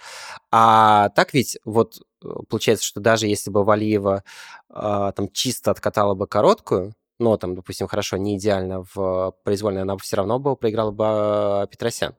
[0.50, 4.22] А так ведь вот э, получается, что даже если бы Валиева
[4.68, 9.96] э, там чисто откатала бы короткую, но там, допустим, хорошо, не идеально в произвольной, она
[9.98, 12.14] все равно бы проиграла бы а, Петросян.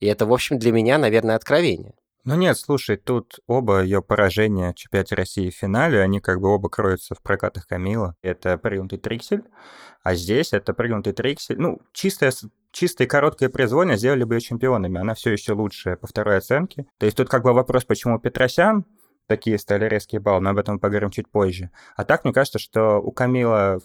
[0.00, 1.94] И это, в общем, для меня, наверное, откровение.
[2.24, 6.48] Ну нет, слушай, тут оба ее поражения в чемпионате России в финале, они как бы
[6.48, 8.14] оба кроются в прокатах Камила.
[8.22, 9.44] Это прыгнутый триксель,
[10.02, 11.58] а здесь это прыгнутый триксель.
[11.58, 12.32] Ну, чистая
[12.72, 15.00] чистое короткое произвольно сделали бы ее чемпионами.
[15.00, 16.86] Она все еще лучшая по второй оценке.
[16.98, 18.84] То есть тут как бы вопрос, почему Петросян
[19.26, 21.70] такие стали резкие баллы, но об этом поговорим чуть позже.
[21.96, 23.80] А так, мне кажется, что у Камила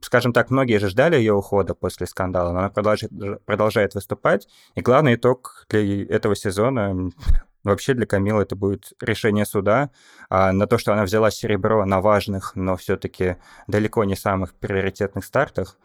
[0.00, 3.12] скажем так, многие же ждали ее ухода после скандала, но она продолжает,
[3.44, 4.48] продолжает выступать.
[4.74, 7.10] И главный итог для этого сезона
[7.66, 9.90] Вообще для Камилы это будет решение суда.
[10.30, 15.24] А на то, что она взяла серебро на важных, но все-таки далеко не самых приоритетных
[15.24, 15.76] стартах,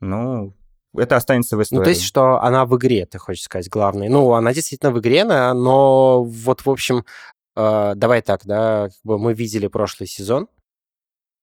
[0.00, 0.54] ну,
[0.94, 1.78] это останется в истории.
[1.78, 4.10] Ну, то есть, что она в игре, ты хочешь сказать, главное.
[4.10, 7.06] Ну, она действительно в игре, но вот, в общем,
[7.56, 10.46] э, давай так, да, как бы мы видели прошлый сезон,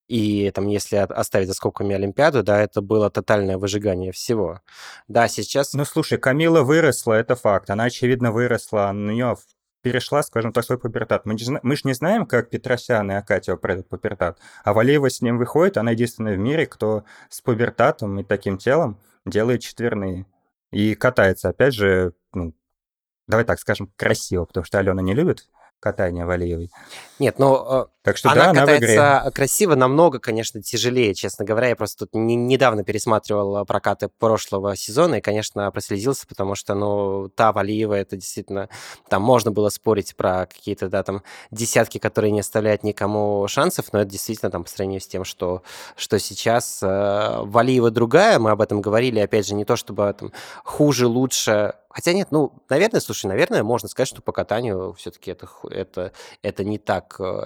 [0.08, 4.62] и там, если оставить за скобками Олимпиаду, да, это было тотальное выжигание всего.
[5.08, 5.74] Да, сейчас...
[5.74, 7.70] Ну, слушай, Камила выросла, это факт.
[7.70, 8.92] Она, очевидно, выросла.
[8.94, 9.36] На нее
[9.82, 11.26] перешла, скажем так, свой пубертат.
[11.26, 14.40] Мы, мы же не знаем, как Петросян и Акатьева пройдут пубертат.
[14.64, 19.00] А Валеева с ним выходит, она единственная в мире, кто с пубертатом и таким телом
[19.26, 20.26] делает четверные.
[20.72, 22.54] И катается, опять же, ну,
[23.28, 25.48] давай так скажем, красиво, потому что Алена не любит
[25.80, 26.72] катания Валиевой.
[27.20, 31.68] Нет, ну, так что, она да, катается она красиво, намного, конечно, тяжелее, честно говоря.
[31.68, 37.28] Я просто тут не, недавно пересматривал прокаты прошлого сезона и, конечно, прослезился, потому что, ну,
[37.28, 38.70] та Валиева, это действительно...
[39.10, 44.00] Там можно было спорить про какие-то, да, там, десятки, которые не оставляют никому шансов, но
[44.00, 45.64] это действительно там по сравнению с тем, что,
[45.98, 50.32] что сейчас э, Валиева другая, мы об этом говорили, опять же, не то чтобы там
[50.64, 55.50] хуже, лучше, Хотя нет, ну, наверное, слушай, наверное, можно сказать, что по катанию все-таки это,
[55.68, 56.12] это,
[56.44, 57.46] это не так э,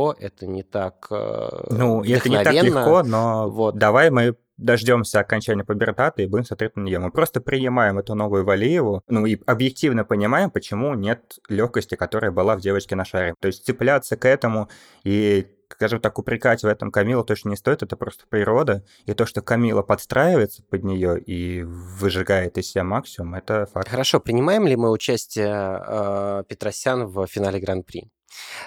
[0.00, 3.76] легко, это не так э, Ну, это не так легко, но вот.
[3.76, 6.98] давай мы дождемся окончания пубертата и будем смотреть на нее.
[6.98, 12.56] Мы просто принимаем эту новую Валиеву, ну и объективно понимаем, почему нет легкости, которая была
[12.56, 13.34] в девочке на шаре.
[13.40, 14.68] То есть цепляться к этому
[15.02, 18.84] и скажем так, упрекать в этом Камилу точно не стоит, это просто природа.
[19.06, 23.88] И то, что Камила подстраивается под нее и выжигает из себя максимум, это факт.
[23.88, 28.10] Хорошо, принимаем ли мы участие э, Петросян в финале Гран-при?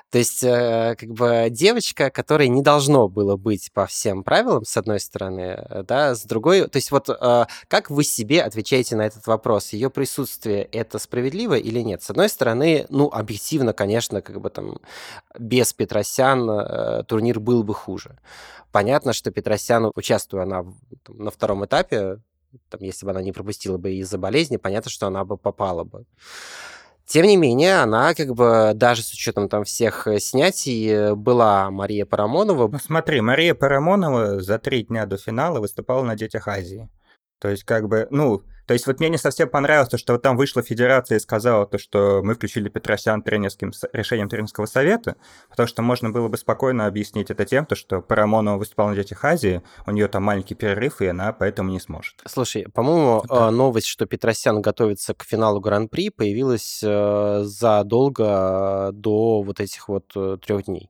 [0.09, 4.77] То есть, э, как бы девочка, которой не должно было быть по всем правилам, с
[4.77, 9.05] одной стороны, э, да, с другой, то есть вот э, как вы себе отвечаете на
[9.05, 9.73] этот вопрос?
[9.73, 12.03] Ее присутствие это справедливо или нет?
[12.03, 14.79] С одной стороны, ну, объективно, конечно, как бы там
[15.37, 18.17] без Петросян турнир был бы хуже.
[18.71, 20.65] Понятно, что Петросян, участвуя она
[21.07, 22.19] на втором этапе,
[22.69, 26.05] там, если бы она не пропустила бы из-за болезни, понятно, что она бы попала бы.
[27.05, 31.69] Тем не менее, она как бы даже с учетом там всех э, снятий э, была
[31.69, 32.69] Мария Парамонова.
[32.69, 36.89] Ну смотри, Мария Парамонова за три дня до финала выступала на Детях Азии.
[37.39, 40.21] То есть как бы, ну, то есть вот мне не совсем понравилось то, что вот
[40.21, 45.15] там вышла федерация и сказала то, что мы включили Петросян тренерским решением тренерского совета,
[45.49, 49.23] потому что можно было бы спокойно объяснить это тем, то, что Парамонова выступала на Детях
[49.25, 52.21] Азии, у нее там маленький перерыв, и она поэтому не сможет.
[52.25, 53.51] Слушай, по-моему, да.
[53.51, 60.37] новость, что Петросян готовится к финалу Гран-при, появилась э, задолго до вот этих вот э,
[60.41, 60.89] трех дней.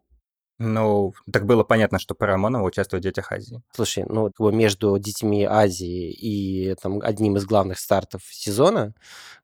[0.60, 3.62] Ну, так было понятно, что Парамонова участвует в «Детях Азии».
[3.72, 8.94] Слушай, ну, между «Детьми Азии» и там, одним из главных стартов сезона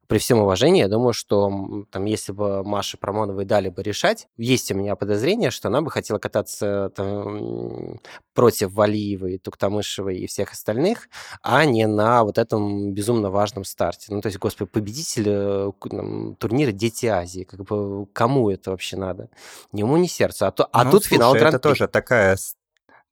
[0.09, 4.71] при всем уважении, я думаю, что там, если бы Маше Промоновой дали бы решать, есть
[4.71, 7.99] у меня подозрение, что она бы хотела кататься там,
[8.33, 11.09] против Валиевой, Туктамышевой и всех остальных,
[11.43, 14.07] а не на вот этом безумно важном старте.
[14.11, 18.97] Ну, то есть, господи, победитель э, там, турнира «Дети Азии», как бы кому это вообще
[18.97, 19.29] надо?
[19.73, 20.47] Ни уму, ни сердцу.
[20.47, 22.35] А, то, а ну, тут слушай, финал гран это тоже такая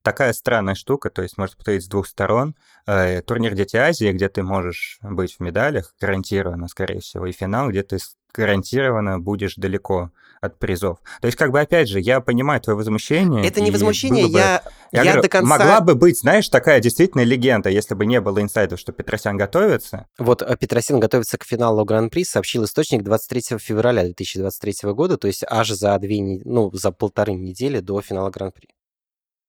[0.07, 2.55] такая странная штука, то есть может повторить с двух сторон.
[2.85, 7.69] Э, турнир Дети Азии, где ты можешь быть в медалях, гарантированно, скорее всего, и финал,
[7.69, 7.97] где ты
[8.33, 10.99] гарантированно будешь далеко от призов.
[11.19, 13.45] То есть, как бы, опять же, я понимаю твое возмущение.
[13.45, 15.49] Это не возмущение, бы, я, я, я говорю, до конца...
[15.49, 20.05] Могла бы быть, знаешь, такая действительно легенда, если бы не было инсайдов, что Петросян готовится.
[20.17, 25.43] Вот э, Петросян готовится к финалу Гран-при, сообщил источник 23 февраля 2023 года, то есть
[25.49, 28.69] аж за две, ну, за полторы недели до финала Гран-при.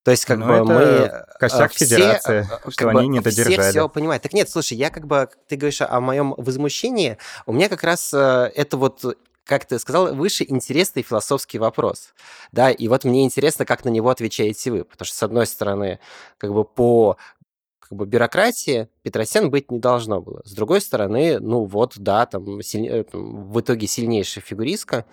[0.05, 1.25] То есть, как ну, бы мы...
[1.39, 3.61] Косяк все, федерации, э, что они не додержали.
[3.61, 4.23] Все все понимают.
[4.23, 5.29] Так нет, слушай, я как бы...
[5.49, 7.19] Ты говоришь о моем возмущении.
[7.47, 9.05] У меня как раз э, это вот
[9.45, 12.13] как ты сказал, выше интересный философский вопрос.
[12.53, 14.85] Да, и вот мне интересно, как на него отвечаете вы.
[14.85, 16.01] Потому что, с одной стороны,
[16.37, 17.17] как бы по
[17.89, 20.43] как бы бюрократии Петросян быть не должно было.
[20.45, 23.07] С другой стороны, ну вот, да, там, силь...
[23.13, 25.07] в итоге сильнейшая фигуристка,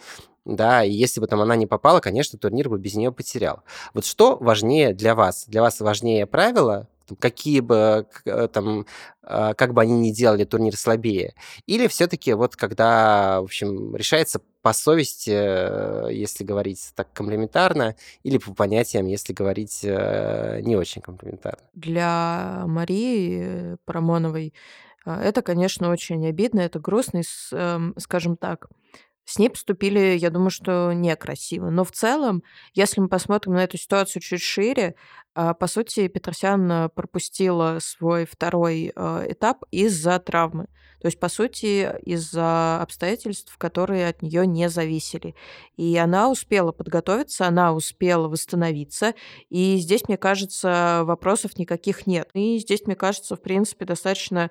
[0.46, 3.64] да, и если бы там она не попала, конечно, турнир бы без нее потерял.
[3.94, 5.46] Вот что важнее для вас?
[5.48, 6.88] Для вас важнее правила,
[7.20, 8.86] какие бы э, там,
[9.22, 11.36] а, как бы они ни делали турнир слабее,
[11.68, 18.40] или все-таки вот когда, в общем, решается по совести, э, если говорить так комплементарно, или
[18.40, 21.62] по понятиям, если говорить э, не очень комплементарно?
[21.76, 24.56] Для Марии Парамоновой
[25.06, 28.70] это, конечно, очень обидно, это грустно, эм, скажем так,
[29.24, 31.70] с ней поступили, я думаю, что некрасиво.
[31.70, 32.42] Но в целом,
[32.74, 38.94] если мы посмотрим на эту ситуацию чуть шире, а, по сути, Петросян пропустила свой второй
[38.96, 40.68] э, этап из-за травмы.
[41.02, 45.36] То есть, по сути, из-за обстоятельств, которые от нее не зависели.
[45.78, 49.14] И она успела подготовиться, она успела восстановиться.
[49.50, 52.30] И здесь, мне кажется, вопросов никаких нет.
[52.34, 54.50] И здесь, мне кажется, в принципе, достаточно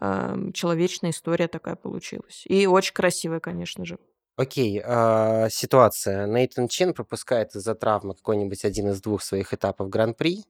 [0.00, 2.44] э, человечная история такая получилась.
[2.46, 3.98] И очень красивая, конечно же.
[4.36, 6.26] Окей, а, ситуация.
[6.26, 10.44] Нейтан Чен пропускает из-за травмы какой-нибудь один из двух своих этапов Гран-при.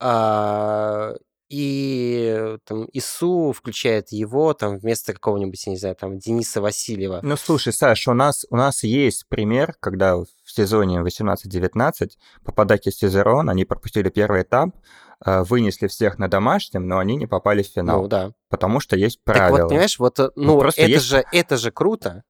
[0.00, 1.14] А,
[1.48, 7.20] и там ИСУ включает его там вместо какого-нибудь, я не знаю, там Дениса Васильева.
[7.22, 12.10] Ну, слушай, Саш, у нас, у нас есть пример, когда в сезоне 18-19
[12.44, 14.70] по подаке Сезерон они пропустили первый этап,
[15.20, 18.02] а, вынесли всех на домашнем, но они не попали в финал.
[18.02, 18.32] Ну, да.
[18.48, 19.58] Потому что есть правила.
[19.58, 21.04] Так вот, понимаешь, вот, э, ну, ну это, есть...
[21.04, 22.24] же, это же круто,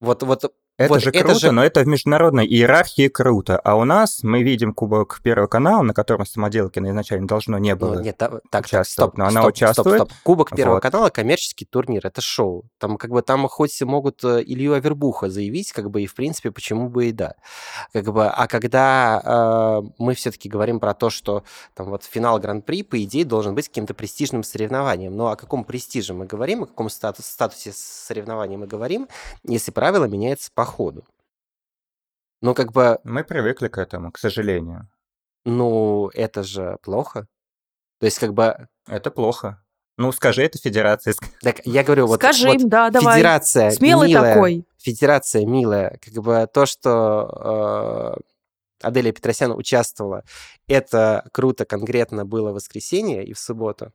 [0.00, 1.52] вот, вот это вот же круто, же...
[1.52, 3.58] но это в международной иерархии круто.
[3.58, 7.96] А у нас мы видим Кубок Первого канала, на котором Самоделкина изначально должно не было
[7.96, 9.96] ну, нет, так, так, участвовать, стоп, но она стоп, участвует.
[9.96, 10.22] Стоп, стоп.
[10.22, 10.82] Кубок Первого вот.
[10.82, 12.64] канала коммерческий турнир, это шоу.
[12.78, 16.50] Там как бы там хоть могут э, Илью Авербуха заявить, как бы и в принципе
[16.50, 17.34] почему бы и да.
[17.92, 22.82] Как бы, а когда э, мы все-таки говорим про то, что там вот финал Гран-при
[22.84, 25.14] по идее должен быть каким-то престижным соревнованием.
[25.14, 29.08] Но о каком престиже мы говорим, о каком статус, статусе соревнований мы говорим,
[29.44, 31.04] если правила меняются по ходу.
[32.42, 34.88] Ну, как бы, Мы привыкли к этому, к сожалению.
[35.44, 37.26] ну, это же плохо.
[37.98, 39.62] То есть, как бы, Это плохо.
[39.98, 41.12] Ну, скажи это федерации.
[41.42, 43.16] так я говорю, вот, Скажи вот им, да, давай.
[43.18, 44.64] федерация Смелый милая, такой.
[44.78, 48.16] федерация милая, как бы то, что
[48.80, 50.24] э, Аделия Петросян участвовала,
[50.66, 53.92] это круто конкретно было в воскресенье и в субботу,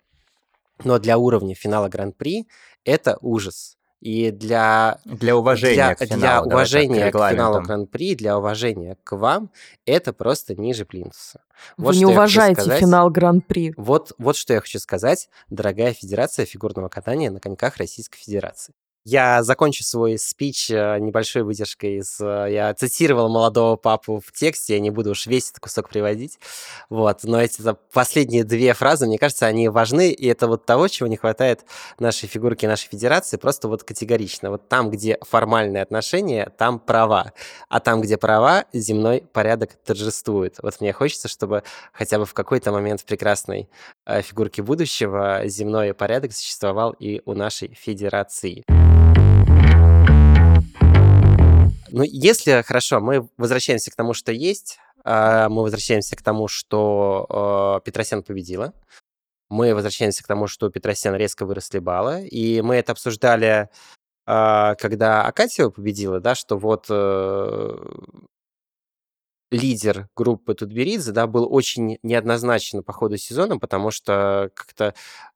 [0.84, 2.47] но для уровня финала Гран-при
[2.84, 3.76] это ужас.
[4.06, 8.97] И для, для уважения для, к финалу, для уважения к, к финалу Гран-при, для уважения
[9.03, 9.49] к вам,
[9.88, 11.41] это просто ниже плинтуса.
[11.76, 12.82] Вот Вы не уважаете сказать.
[12.82, 13.74] финал Гран-при.
[13.78, 18.76] Вот, вот что я хочу сказать, дорогая Федерация фигурного катания на коньках Российской Федерации.
[19.08, 22.20] Я закончу свой спич э, небольшой выдержкой из...
[22.20, 26.39] Э, я цитировал молодого папу в тексте, я не буду уж весь этот кусок приводить.
[26.89, 27.20] Вот.
[27.22, 27.62] Но эти
[27.93, 31.66] последние две фразы, мне кажется, они важны, и это вот того, чего не хватает
[31.99, 34.49] нашей фигурки, нашей федерации, просто вот категорично.
[34.49, 37.32] Вот там, где формальные отношения, там права.
[37.70, 40.58] А там, где права, земной порядок торжествует.
[40.64, 41.62] Вот мне хочется, чтобы
[41.93, 43.70] хотя бы в какой-то момент в прекрасной
[44.08, 48.66] э, фигурке будущего земной порядок существовал и у нашей федерации.
[51.98, 57.26] Ну, если, хорошо, мы возвращаемся к тому, что есть, а, мы возвращаемся к тому, что
[57.30, 58.74] а, Петросян победила,
[59.48, 63.70] мы возвращаемся к тому, что у Петросян резко выросли баллы, и мы это обсуждали,
[64.26, 67.78] а, когда Акатьева победила, да, что вот э,
[69.52, 75.34] лидер группы Тутберидзе, да, был очень неоднозначен по ходу сезона, потому что как-то э,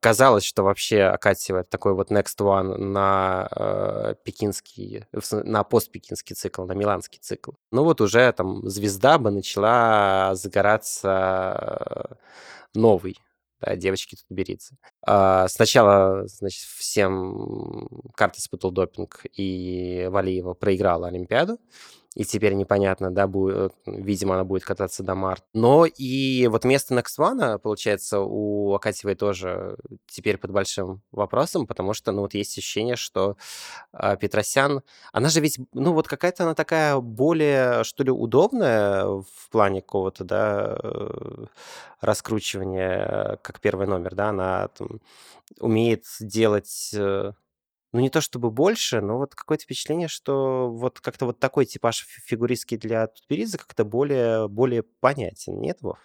[0.00, 6.72] казалось, что вообще Акатьева такой вот next one на э, пекинский, на постпекинский цикл, на
[6.72, 7.52] миланский цикл.
[7.70, 12.18] Ну вот уже там звезда бы начала загораться
[12.74, 13.16] новый
[13.60, 14.76] да, девочки Тутберидзе.
[15.06, 21.58] А, сначала, значит, всем карты испытал допинг, и Валиева проиграла Олимпиаду
[22.16, 25.44] и теперь непонятно, да, будет, видимо, она будет кататься до марта.
[25.52, 31.92] Но и вот место Next One, получается, у Акатьевой тоже теперь под большим вопросом, потому
[31.92, 33.36] что, ну, вот есть ощущение, что
[33.92, 34.80] э, Петросян,
[35.12, 40.24] она же ведь, ну, вот какая-то она такая более, что ли, удобная в плане какого-то,
[40.24, 41.44] да, э,
[42.00, 45.00] раскручивания, как первый номер, да, она там,
[45.60, 47.32] умеет делать э,
[47.96, 52.06] ну, не то чтобы больше, но вот какое-то впечатление, что вот как-то вот такой типаж
[52.26, 55.98] фигуристский для Тутберидзе как-то более, более понятен, нет, Вов?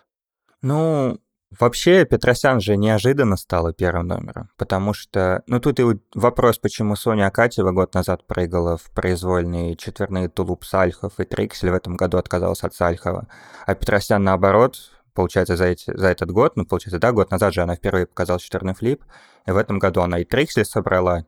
[0.62, 1.20] Ну,
[1.60, 5.44] Вообще, Петросян же неожиданно стала первым номером, потому что...
[5.48, 5.84] Ну, тут и
[6.16, 11.74] вопрос, почему Соня Акатьева год назад прыгала в произвольные четверные тулуп Сальхов, и Триксель в
[11.74, 13.28] этом году отказался от Сальхова,
[13.66, 14.78] а Петросян, наоборот,
[15.14, 18.39] получается, за, эти, за этот год, ну, получается, да, год назад же она впервые показала
[18.39, 19.04] четверный флип,
[19.46, 21.26] и в этом году она и Триксель собрала,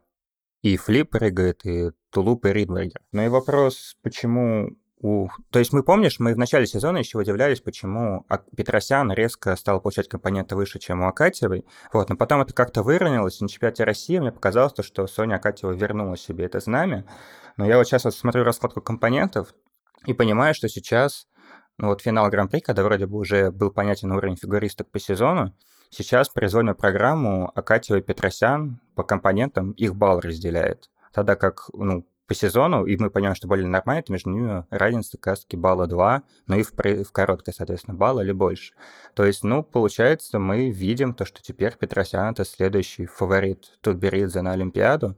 [0.63, 3.01] и Флип прыгает, и Тулуп, и Ридбергер.
[3.11, 4.69] Ну и вопрос, почему
[5.01, 5.27] у...
[5.51, 10.07] То есть мы, помнишь, мы в начале сезона еще удивлялись, почему Петросян резко стал получать
[10.07, 11.65] компоненты выше, чем у Акатьевой.
[11.91, 15.35] Вот, но потом это как-то выровнялось, и на чемпионате России мне показалось, то, что Соня
[15.35, 17.05] Акатьева вернула себе это знамя.
[17.57, 19.53] Но я вот сейчас вот смотрю раскладку компонентов
[20.05, 21.27] и понимаю, что сейчас,
[21.77, 25.53] ну вот финал Гран-при, когда вроде бы уже был понятен уровень фигуристок по сезону,
[25.95, 30.89] Сейчас произвольную программу Акатьева и Петросян по компонентам их балл разделяет.
[31.13, 35.19] Тогда как ну, по сезону, и мы понимаем, что более нормально, это между ними разница
[35.19, 38.73] как раз балла 2, но и в, в короткой, соответственно, балла или больше.
[39.13, 44.53] То есть, ну, получается, мы видим то, что теперь Петросян это следующий фаворит Тутберидзе на
[44.53, 45.15] Олимпиаду.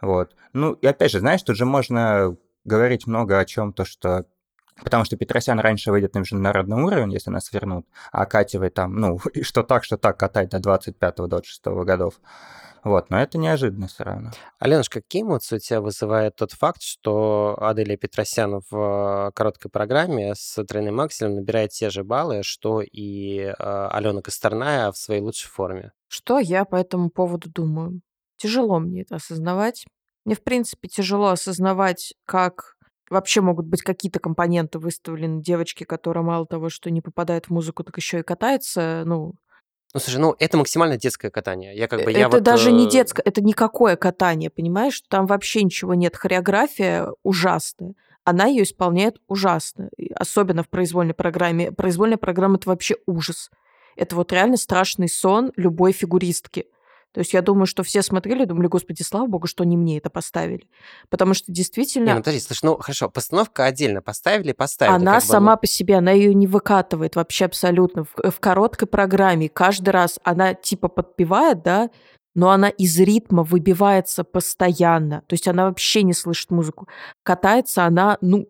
[0.00, 0.34] Вот.
[0.54, 4.24] Ну, и опять же, знаешь, тут же можно говорить много о чем то, что
[4.82, 9.18] Потому что Петросян раньше выйдет на международный уровень, если нас вернут, а Катевой там, ну,
[9.32, 12.20] и что так, что так катать до 25-26 годов.
[12.82, 14.32] Вот, но это неожиданно все равно.
[14.58, 20.62] Аленушка, какие эмоции у тебя вызывает тот факт, что Аделия Петросян в короткой программе с
[20.64, 25.92] тройным акселем набирает те же баллы, что и э, Алена Косторная в своей лучшей форме?
[26.08, 28.02] Что я по этому поводу думаю?
[28.36, 29.86] Тяжело мне это осознавать.
[30.26, 32.73] Мне, в принципе, тяжело осознавать, как
[33.14, 37.82] вообще могут быть какие-то компоненты выставлены девочки, которая мало того, что не попадает в музыку,
[37.84, 39.34] так еще и катается, ну...
[39.94, 41.76] Ну, слушай, ну, это максимально детское катание.
[41.76, 45.00] Я как бы, я это вот, даже не э, детское, это никакое катание, понимаешь?
[45.08, 46.16] Там вообще ничего нет.
[46.16, 47.94] Хореография ужасная.
[48.24, 49.90] Она ее исполняет ужасно.
[50.16, 51.70] Особенно в произвольной программе.
[51.70, 53.50] Произвольная программа— это вообще ужас.
[53.94, 56.66] Это вот реально страшный сон любой фигуристки.
[57.14, 60.10] То есть я думаю, что все смотрели, думали, господи, слава богу, что не мне это
[60.10, 60.68] поставили.
[61.08, 62.06] Потому что действительно...
[62.06, 64.96] Не, ну подожди, слушай, ну хорошо, постановка отдельно поставили, поставили.
[64.96, 65.60] Она сама бы, ну...
[65.60, 68.02] по себе, она ее не выкатывает вообще абсолютно.
[68.02, 71.90] В, в короткой программе каждый раз она типа подпевает, да,
[72.34, 75.22] но она из ритма выбивается постоянно.
[75.28, 76.88] То есть она вообще не слышит музыку.
[77.22, 78.48] Катается она, ну,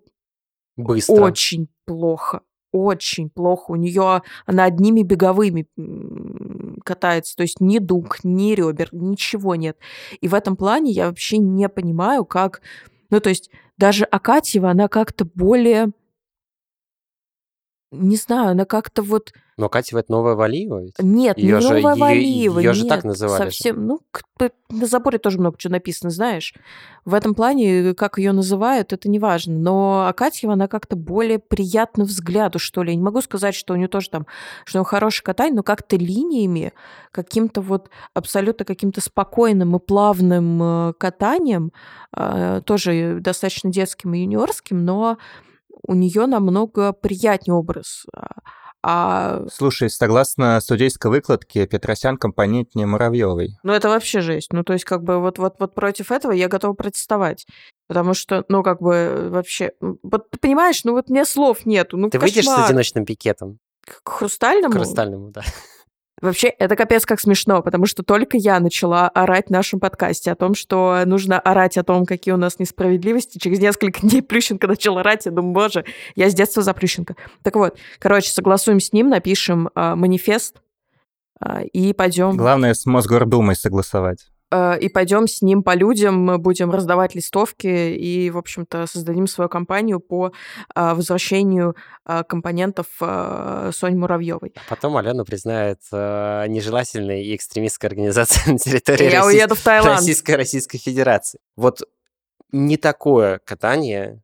[0.77, 1.23] Быстро.
[1.23, 2.41] очень плохо
[2.75, 3.71] очень плохо.
[3.71, 5.67] У нее она одними беговыми
[6.85, 9.79] катается, то есть ни дуг, ни ребер, ничего нет.
[10.21, 12.61] И в этом плане я вообще не понимаю, как...
[13.11, 15.93] Ну, то есть даже Акатьева, она как-то более...
[17.95, 20.95] Не знаю, она как-то вот но Катя это новая Валиева ведь?
[20.99, 22.59] Нет, ее не же, новая Валиева.
[22.59, 23.45] Ее, ее же так называли.
[23.45, 23.83] Совсем, же.
[23.83, 24.01] ну,
[24.69, 26.55] на заборе тоже много чего написано, знаешь.
[27.05, 29.57] В этом плане, как ее называют, это не важно.
[29.57, 32.91] Но Акатьева, она как-то более приятна взгляду, что ли.
[32.91, 34.27] Я не могу сказать, что у нее тоже там,
[34.65, 36.73] что у нее хороший катание, но как-то линиями,
[37.13, 41.71] каким-то вот абсолютно каким-то спокойным и плавным э, катанием,
[42.17, 45.17] э, тоже достаточно детским и юниорским, но
[45.83, 48.07] у нее намного приятнее образ.
[48.87, 49.47] А...
[49.51, 53.57] Слушай, согласно судейской выкладке, Петросян компонентнее Муравьевой.
[53.63, 54.53] Ну, это вообще жесть.
[54.53, 57.47] Ну, то есть, как бы, вот, вот, вот против этого я готова протестовать.
[57.89, 59.73] Потому что, ну, как бы, вообще...
[59.81, 61.97] Вот, ты понимаешь, ну, вот мне слов нету.
[61.97, 62.35] Ну, ты кошмар.
[62.35, 63.59] выйдешь с одиночным пикетом?
[63.87, 64.73] К хрустальному?
[64.73, 65.43] К хрустальному, да.
[66.21, 70.37] Вообще, это капец как смешно, потому что только я начала орать в нашем подкасте о
[70.37, 73.39] том, что нужно орать о том, какие у нас несправедливости.
[73.39, 75.27] Через несколько дней Плющенко начал орать.
[75.27, 75.85] Я думаю, боже,
[76.15, 77.17] я с детства за Плющенко.
[77.43, 80.61] Так вот, короче, согласуем с ним, напишем э, манифест
[81.41, 82.37] э, и пойдем...
[82.37, 84.29] Главное, с Мосгордумой согласовать.
[84.51, 89.27] Э, и пойдем с ним по людям, мы будем раздавать листовки и, в общем-то, создадим
[89.27, 90.33] свою компанию по
[90.75, 91.77] э, возвращению
[92.07, 94.53] э, компонентов Сони Муравьевой.
[94.57, 99.99] А потом Алена признает нежелательной и экстремистской организацией на территории Я Российской, уеду в Таиланд.
[99.99, 101.41] Российской, Российской Федерации.
[101.57, 101.83] Вот
[102.53, 104.23] не такое катание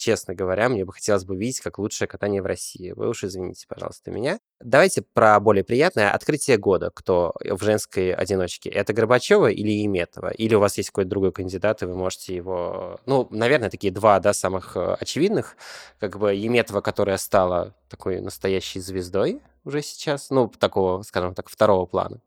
[0.00, 2.92] честно говоря, мне бы хотелось бы видеть как лучшее катание в России.
[2.92, 4.40] Вы уж извините, пожалуйста, меня.
[4.60, 6.10] Давайте про более приятное.
[6.10, 6.90] Открытие года.
[6.92, 8.70] Кто в женской одиночке?
[8.70, 10.30] Это Горбачева или Еметова?
[10.30, 12.98] Или у вас есть какой-то другой кандидат, и вы можете его...
[13.04, 15.56] Ну, наверное, такие два, да, самых э, очевидных.
[15.98, 21.86] Как бы Еметова, которая стала такой настоящей звездой уже сейчас, ну, такого, скажем так, второго
[21.86, 22.20] плана.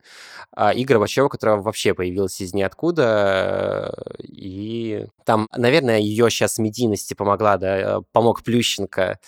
[0.52, 7.58] А, и Горбачева, которая вообще появилась из ниоткуда, и там, наверное, ее сейчас медийности помогла,
[7.58, 9.20] да, помог Плющенко,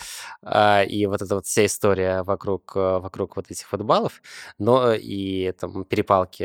[0.43, 4.21] а, и вот эта вот вся история вокруг, вокруг вот этих футболов,
[4.57, 6.43] но и там перепалки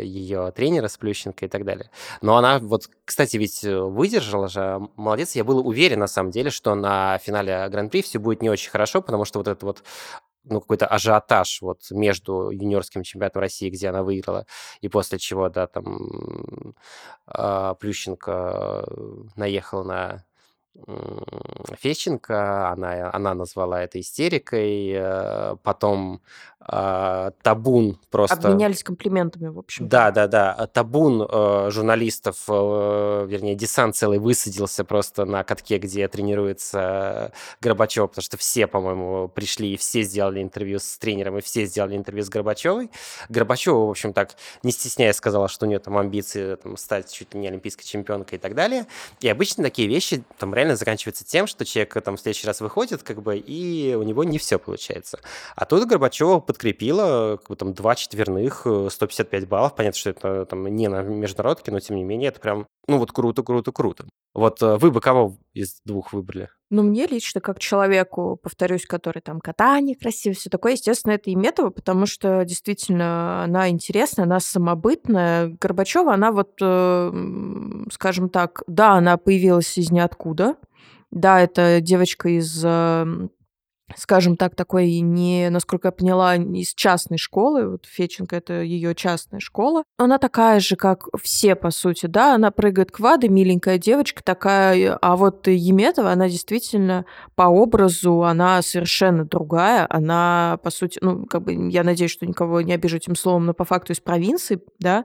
[0.00, 1.90] ее тренера с Плющенко и так далее.
[2.22, 6.74] Но она вот, кстати, ведь выдержала же, молодец, я был уверен, на самом деле, что
[6.74, 9.82] на финале Гран-при все будет не очень хорошо, потому что вот это вот
[10.50, 14.46] ну, какой-то ажиотаж вот между юниорским чемпионатом России, где она выиграла,
[14.80, 16.74] и после чего, да, там
[17.26, 18.84] э, Плющенко
[19.36, 20.24] наехал на
[21.78, 26.22] Фещенко, она, она назвала это истерикой, э, потом
[26.66, 28.48] э, табун просто...
[28.48, 29.88] Обменялись комплиментами, в общем.
[29.88, 30.68] Да, да, да.
[30.72, 38.36] Табун э, журналистов, вернее, десант целый высадился просто на катке, где тренируется Горбачев, потому что
[38.36, 42.90] все, по-моему, пришли и все сделали интервью с тренером, и все сделали интервью с Горбачевой.
[43.28, 47.34] Горбачева, в общем, так, не стесняясь, сказала, что у нее там амбиции там, стать чуть
[47.34, 48.86] ли не олимпийской чемпионкой и так далее.
[49.20, 53.02] И обычно такие вещи там реально заканчивается тем, что человек там в следующий раз выходит,
[53.02, 55.20] как бы, и у него не все получается.
[55.56, 59.76] А тут Горбачева подкрепила как бы, там два четверных, 155 э, баллов.
[59.76, 63.12] Понятно, что это там не на международке, но тем не менее это прям, ну вот
[63.12, 64.04] круто, круто, круто.
[64.34, 66.48] Вот э, вы бы кого из двух выбрали?
[66.68, 71.70] Ну, мне лично, как человеку, повторюсь, который там катание красиво, все такое, естественно, это Иметова,
[71.70, 75.56] потому что действительно она интересная, она самобытная.
[75.60, 77.12] Горбачева, она вот, э,
[77.92, 80.56] скажем так, да, она появилась из ниоткуда,
[81.12, 83.30] да, это девочка из эм,
[83.96, 87.70] скажем так, такой не, насколько я поняла, из частной школы.
[87.70, 89.84] Вот Феченко— это ее частная школа.
[89.98, 92.34] Она такая же, как все, по сути, да.
[92.34, 94.98] Она прыгает квады, миленькая девочка такая.
[95.00, 99.86] А вот Еметова, она действительно по образу, она совершенно другая.
[99.88, 103.54] Она, по сути, ну, как бы, я надеюсь, что никого не обижу этим словом, но
[103.54, 105.04] по факту из провинции, да,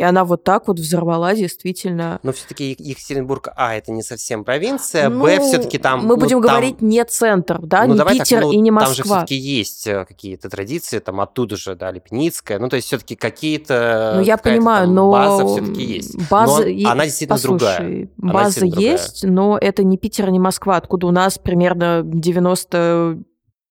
[0.00, 2.20] и она вот так вот взорвала действительно.
[2.22, 6.00] Но все-таки Екатеринбург, а, это не совсем провинция, ну, б, все-таки там...
[6.00, 6.48] Мы ну, будем там...
[6.48, 8.86] говорить не центр, да, ну, не Питер так, ну, и не Москва.
[8.86, 12.88] Там же все-таки есть э, какие-то традиции, там оттуда же, да, Лепницкая, ну, то есть
[12.88, 14.14] все-таки какие-то...
[14.16, 15.10] Ну, я понимаю, но...
[15.10, 16.30] База все-таки есть.
[16.30, 16.64] База...
[16.64, 18.08] Но она действительно Послушай, другая.
[18.22, 19.36] Она база действительно есть, другая.
[19.36, 23.18] но это не Питер, не Москва, откуда у нас примерно 90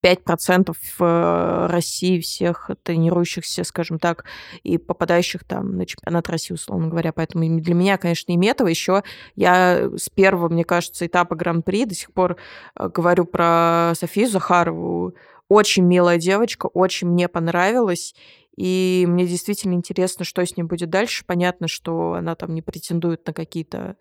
[0.04, 4.26] 5% в России всех тренирующихся, скажем так,
[4.64, 7.12] и попадающих там на чемпионат России, условно говоря.
[7.12, 8.68] Поэтому для меня, конечно, Иметова.
[8.68, 9.04] Еще
[9.36, 12.38] я с первого, мне кажется, этапа Гран-при до сих пор
[12.76, 15.14] э, говорю про Софию Захарову.
[15.50, 18.14] Очень милая девочка, очень мне понравилась.
[18.56, 21.24] И мне действительно интересно, что с ним будет дальше.
[21.26, 23.96] Понятно, что она там не претендует на какие-то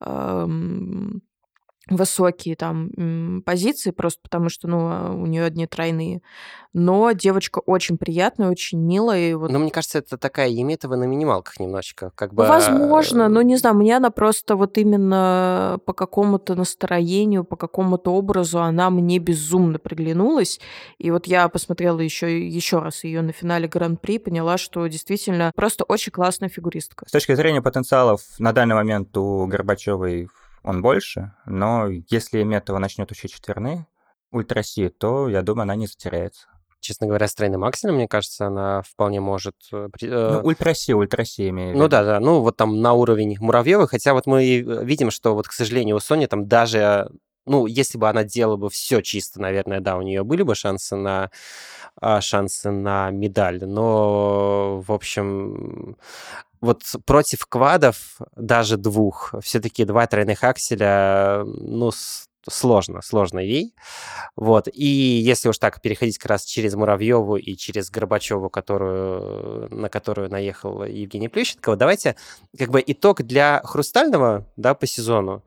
[0.00, 1.22] эм,
[1.90, 6.22] высокие там позиции, просто потому что, ну, а, у нее одни тройные.
[6.72, 9.30] Но девочка очень приятная, очень милая.
[9.30, 9.50] И вот...
[9.50, 12.12] Но мне кажется, это такая Еметова на минималках немножечко.
[12.14, 12.46] Как бы...
[12.46, 18.60] Возможно, но не знаю, мне она просто вот именно по какому-то настроению, по какому-то образу
[18.60, 20.60] она мне безумно приглянулась.
[20.98, 25.82] И вот я посмотрела еще, еще раз ее на финале Гран-при, поняла, что действительно просто
[25.82, 27.04] очень классная фигуристка.
[27.08, 30.28] С точки зрения потенциалов на данный момент у Горбачевой
[30.62, 33.86] он больше, но если Метова начнет учить четверные
[34.30, 36.46] ультраси, то, я думаю, она не затеряется.
[36.80, 39.54] Честно говоря, с тройным акселем, мне кажется, она вполне может...
[39.70, 41.82] Э, ну, ультраси, ультраси имею в виду.
[41.82, 45.34] Ну да, да, ну вот там на уровень Муравьева, хотя вот мы э, видим, что
[45.34, 47.10] вот, к сожалению, у Сони там даже
[47.46, 50.94] ну, если бы она делала бы все чисто, наверное, да, у нее были бы шансы
[50.94, 51.30] на
[52.00, 53.64] а, шансы на медаль.
[53.64, 55.96] Но, в общем,
[56.60, 61.90] вот против квадов, даже двух, все-таки два тройных акселя, ну,
[62.48, 63.74] сложно, сложно ей.
[64.36, 64.68] Вот.
[64.72, 70.30] И если уж так переходить как раз через Муравьеву и через Горбачеву, которую, на которую
[70.30, 72.16] наехал Евгений Плющенков, давайте
[72.58, 75.42] как бы итог для Хрустального да, по сезону.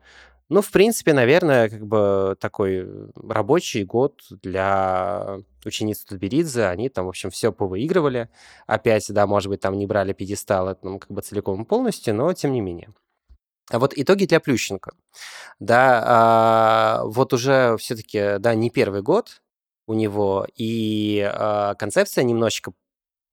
[0.54, 6.66] Ну, в принципе, наверное, как бы такой рабочий год для учениц Тутберидзе.
[6.66, 8.28] Они там, в общем, все повыигрывали.
[8.68, 12.32] Опять, да, может быть, там не брали пьедестал ну, как бы целиком и полностью, но
[12.34, 12.94] тем не менее.
[13.68, 14.92] А вот итоги для Плющенко.
[15.58, 19.42] Да, а, вот уже все-таки, да, не первый год
[19.88, 22.74] у него, и а, концепция немножечко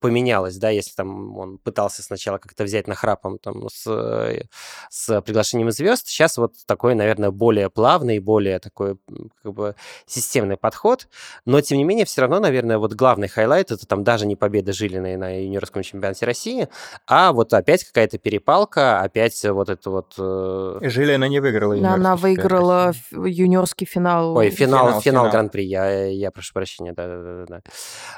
[0.02, 4.45] поменялось, да, если там он пытался сначала как-то взять на храпом там с, э,
[4.89, 8.97] с приглашением звезд, сейчас вот такой, наверное, более плавный, более такой
[9.43, 9.76] как бы
[10.08, 11.08] системный подход,
[11.45, 14.74] но тем не менее все равно, наверное, вот главный highlight это там даже не победа
[14.74, 16.68] Жилиной на юниорском чемпионате России,
[17.08, 20.16] а вот опять какая-то перепалка, опять вот это вот...
[20.18, 24.36] Э, Жилина не выиграла Она выиграла юниорский финал.
[24.36, 27.62] Ой, финал, финал, финал Гран-при, я, я прошу прощения, да-да-да.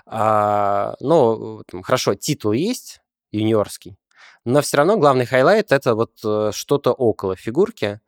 [0.06, 3.02] А, ну, хорошо, титул есть
[3.32, 3.98] юниорский,
[4.46, 8.00] но все равно главный highlight это вот э, что-то около фигурки.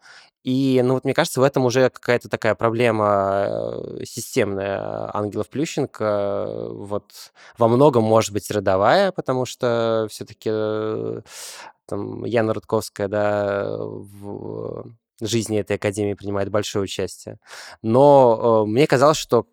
[0.44, 6.68] И, ну вот мне кажется, в этом уже какая-то такая проблема э, системная Ангелов Плющенко,
[6.70, 7.12] вот
[7.58, 11.22] во многом может быть родовая, потому что все-таки э,
[11.88, 14.92] там Яна Рудковская, да, в
[15.22, 17.40] жизни этой академии принимает большое участие.
[17.82, 19.48] Но э, мне казалось, что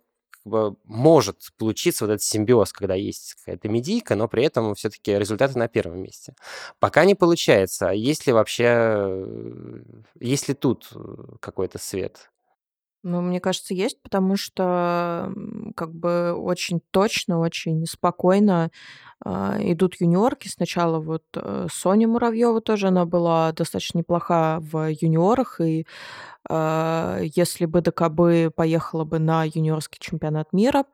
[0.44, 5.18] как бы может получиться вот этот симбиоз, когда есть какая-то медийка, но при этом все-таки
[5.18, 6.34] результаты на первом месте.
[6.80, 7.88] Пока не получается.
[7.90, 9.82] Есть ли вообще, э,
[10.20, 10.98] есть ли тут э,
[11.40, 12.30] какой-то свет?
[13.02, 15.32] Ну, мне кажется, есть, потому что
[15.74, 18.70] как бы очень точно, очень спокойно
[19.24, 19.30] э,
[19.72, 20.46] идут юниорки.
[20.46, 25.84] Сначала вот э, Соня Муравьева тоже, она была достаточно неплоха в юниорах, и
[26.48, 30.84] э, если бы ДКБ поехала бы на юниорский чемпионат мира,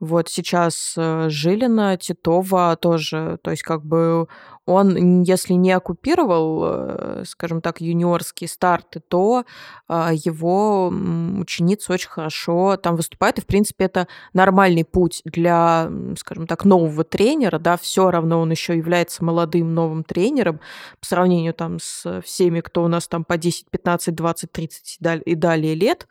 [0.00, 4.28] вот сейчас э, Жилина, Титова тоже, то есть как бы
[4.68, 9.44] он, если не оккупировал, э, скажем так, юниорские старты, то
[9.88, 13.38] а, его ученицы очень хорошо там выступают.
[13.38, 17.58] И, в принципе, это нормальный путь для, скажем так, нового тренера.
[17.58, 20.60] Да, все равно он еще является молодым новым тренером
[21.00, 25.34] по сравнению там с всеми, кто у нас там по 10, 15, 20, 30 и
[25.34, 26.06] далее лет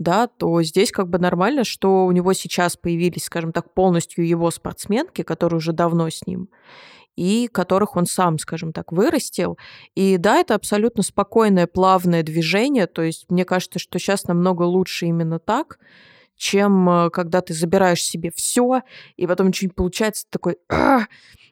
[0.00, 4.50] да, то здесь как бы нормально, что у него сейчас появились, скажем так, полностью его
[4.50, 6.48] спортсменки, которые уже давно с ним
[7.20, 9.58] и которых он сам, скажем так, вырастил.
[9.94, 12.86] И да, это абсолютно спокойное, плавное движение.
[12.86, 15.78] То есть мне кажется, что сейчас намного лучше именно так,
[16.36, 18.80] чем э, когда ты забираешь себе все,
[19.18, 20.56] и потом не получается, такой...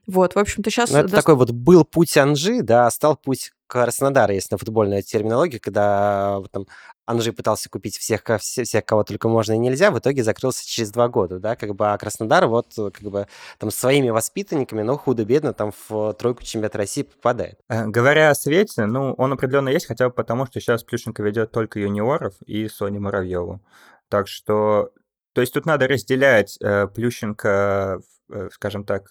[0.07, 0.91] Вот, в общем-то, сейчас...
[0.91, 1.17] Ну, это даст...
[1.17, 6.41] такой вот был путь Анжи, да, а стал путь Краснодара, если на футбольная терминология, когда
[6.51, 6.65] там
[7.09, 11.09] Анжи пытался купить всех, всех, кого только можно и нельзя, в итоге закрылся через два
[11.09, 13.27] года, да, как бы, а Краснодар вот как бы
[13.59, 17.59] там своими воспитанниками, но худо-бедно там в тройку чемпионата России попадает.
[17.71, 21.51] Э, говоря о Свете, ну, он определенно есть, хотя бы потому, что сейчас Плющенко ведет
[21.51, 23.63] только юниоров и Соню Муравьеву.
[24.11, 24.91] Так что,
[25.33, 28.01] то есть тут надо разделять э, Плющенко,
[28.31, 29.09] э, скажем так,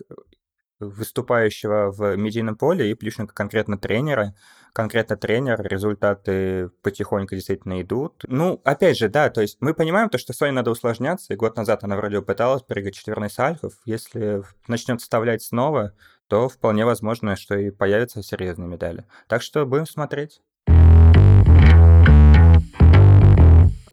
[0.79, 4.35] выступающего в медийном поле и Плющенко конкретно тренера.
[4.77, 8.23] Конкретно тренер, результаты потихоньку действительно идут.
[8.27, 11.57] Ну, опять же, да, то есть мы понимаем то, что Соне надо усложняться, и год
[11.57, 13.73] назад она вроде пыталась прыгать четверной с альфов.
[13.85, 15.93] Если начнет вставлять снова,
[16.27, 19.05] то вполне возможно, что и появятся серьезные медали.
[19.27, 20.43] Так что будем смотреть.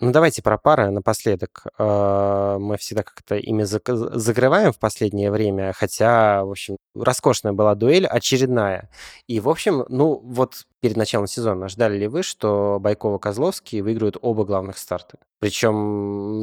[0.00, 1.66] Ну, давайте про пары напоследок.
[1.78, 8.06] А, мы всегда как-то ими закрываем в последнее время, хотя, в общем, роскошная была дуэль,
[8.06, 8.90] очередная.
[9.28, 14.44] И, в общем, ну, вот перед началом сезона ждали ли вы, что Байкова-Козловский выиграют оба
[14.44, 15.18] главных старта?
[15.38, 15.74] Причем,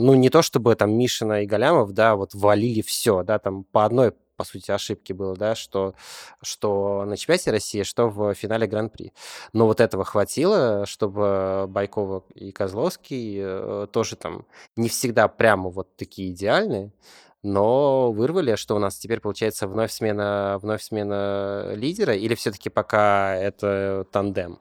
[0.06, 3.86] ну, не то чтобы там Мишина и Галямов, да, вот валили все, да, там по
[3.86, 5.94] одной по сути, ошибки было, да, что,
[6.42, 9.14] что на чемпионате России, что в финале Гран-при.
[9.54, 15.96] Но вот этого хватило, чтобы Байкова и Козловский э, тоже там не всегда прямо вот
[15.96, 16.92] такие идеальные,
[17.44, 23.36] но вырвали, что у нас теперь получается вновь смена, вновь смена лидера, или все-таки пока
[23.36, 24.60] это тандем?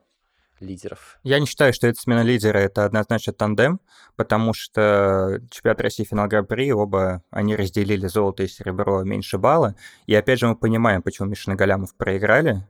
[0.60, 1.18] Лидеров.
[1.22, 3.80] Я не считаю, что это смена лидера, это однозначно тандем,
[4.16, 9.74] потому что чемпионат России финал Гран-при, оба они разделили золото и серебро меньше балла.
[10.06, 12.66] И опять же мы понимаем, почему Мишин и Галямов проиграли,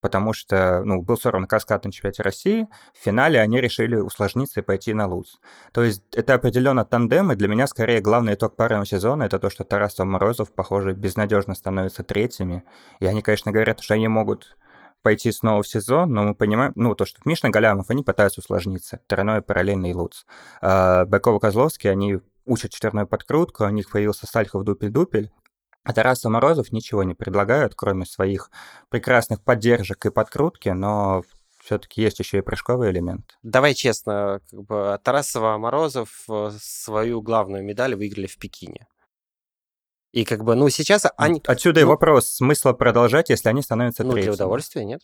[0.00, 4.62] потому что, ну, был сорван каскад на чемпионате России, в финале они решили усложниться и
[4.62, 5.40] пойти на луз.
[5.72, 9.50] То есть это определенно тандем, и для меня скорее главный итог парного сезона это то,
[9.50, 12.64] что Тарасов и Морозов, похоже, безнадежно становятся третьими.
[12.98, 14.56] И они, конечно, говорят, что они могут
[15.02, 19.00] пойти снова в сезон, но мы понимаем, ну, то, что Мишна Галямов, они пытаются усложниться.
[19.06, 20.24] Тройной параллельный луц.
[20.60, 25.30] А Быкова-Козловский, они учат четверную подкрутку, у них появился Сальхов дупель-дупель,
[25.82, 28.50] а Тарас Морозов ничего не предлагают, кроме своих
[28.90, 31.22] прекрасных поддержек и подкрутки, но
[31.62, 33.38] все-таки есть еще и прыжковый элемент.
[33.42, 38.86] Давай честно, как бы Тарасова Морозов э, свою главную медаль выиграли в Пекине.
[40.12, 41.40] И как бы, ну, сейчас они...
[41.46, 44.34] Отсюда ну, и вопрос, смысла продолжать, если они становятся ну, третьими?
[44.34, 45.02] для удовольствия нет.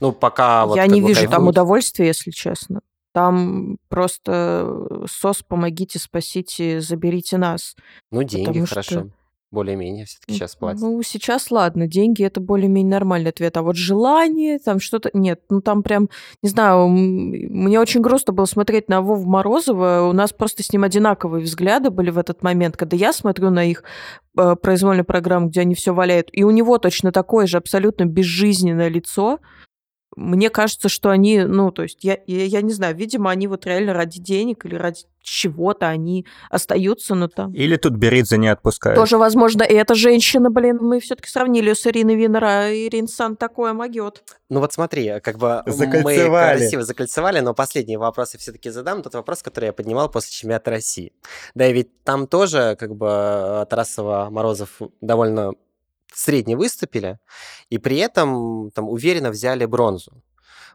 [0.00, 0.76] Ну, пока вот...
[0.76, 1.30] Я не бы, вижу кайфуют.
[1.30, 2.80] там удовольствия, если честно.
[3.12, 7.76] Там просто СОС, помогите, спасите, заберите нас.
[8.10, 8.90] Ну, деньги Потому хорошо.
[8.90, 9.08] что-
[9.52, 10.80] Более-менее все-таки сейчас платят.
[10.80, 13.54] Ну, сейчас ладно, деньги это более-менее нормальный ответ.
[13.58, 15.10] А вот желание, там что-то...
[15.12, 16.08] Нет, ну там прям,
[16.42, 20.08] не знаю, мне очень грустно было смотреть на Вову Морозова.
[20.08, 23.62] У нас просто с ним одинаковые взгляды были в этот момент, когда я смотрю на
[23.62, 23.84] их
[24.38, 28.88] э, произвольную программу, где они все валяют, и у него точно такое же абсолютно безжизненное
[28.88, 29.38] лицо.
[30.16, 33.66] Мне кажется, что они, ну, то есть, я, я, я не знаю, видимо, они вот
[33.66, 37.52] реально ради денег или ради чего-то они остаются, но там...
[37.52, 38.96] Или тут Беридзе не отпускает?
[38.96, 43.08] Тоже, возможно, и эта женщина, блин, мы все-таки сравнили ее с Ириной Винер, а Ирин
[43.08, 44.22] Сан такое могет.
[44.48, 46.58] Ну вот смотри, как бы мы Закольцевали.
[46.58, 49.02] красиво закольцевали, но последние вопросы все-таки задам.
[49.02, 51.12] Тот вопрос, который я поднимал после чемпионата России.
[51.54, 55.52] Да, и ведь там тоже как бы Тарасова, Морозов довольно
[56.14, 57.18] средне выступили,
[57.70, 60.22] и при этом там уверенно взяли бронзу.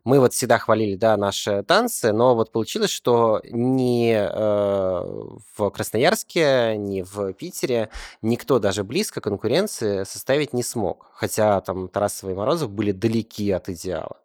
[0.04, 6.78] Мы вот всегда хвалили, да, наши танцы, но вот получилось, что ни э, в Красноярске,
[6.78, 7.90] ни в Питере
[8.22, 11.10] никто даже близко конкуренции составить не смог.
[11.14, 14.18] Хотя там Тарасова и Морозов были далеки от идеала.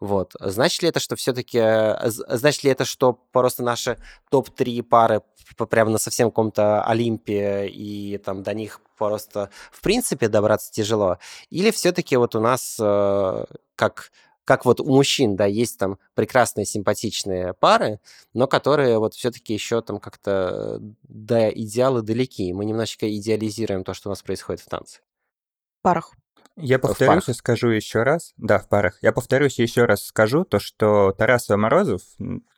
[0.00, 0.34] Вот.
[0.38, 1.60] Значит ли это, что все-таки...
[2.06, 3.98] Значит ли это, что просто наши
[4.30, 5.22] топ-3 пары
[5.70, 11.18] прямо на совсем каком-то Олимпе, и там до них просто в принципе добраться тяжело?
[11.50, 13.44] Или все-таки вот у нас э,
[13.74, 14.12] как
[14.48, 18.00] как вот у мужчин, да, есть там прекрасные симпатичные пары,
[18.32, 22.50] но которые вот все-таки еще там как-то до идеала далеки.
[22.54, 25.00] Мы немножечко идеализируем то, что у нас происходит в танце.
[25.82, 26.14] Парах.
[26.60, 28.34] Я повторюсь и скажу еще раз.
[28.36, 28.98] Да, в парах.
[29.00, 32.02] Я повторюсь и еще раз скажу то, что Тарасов и Морозов,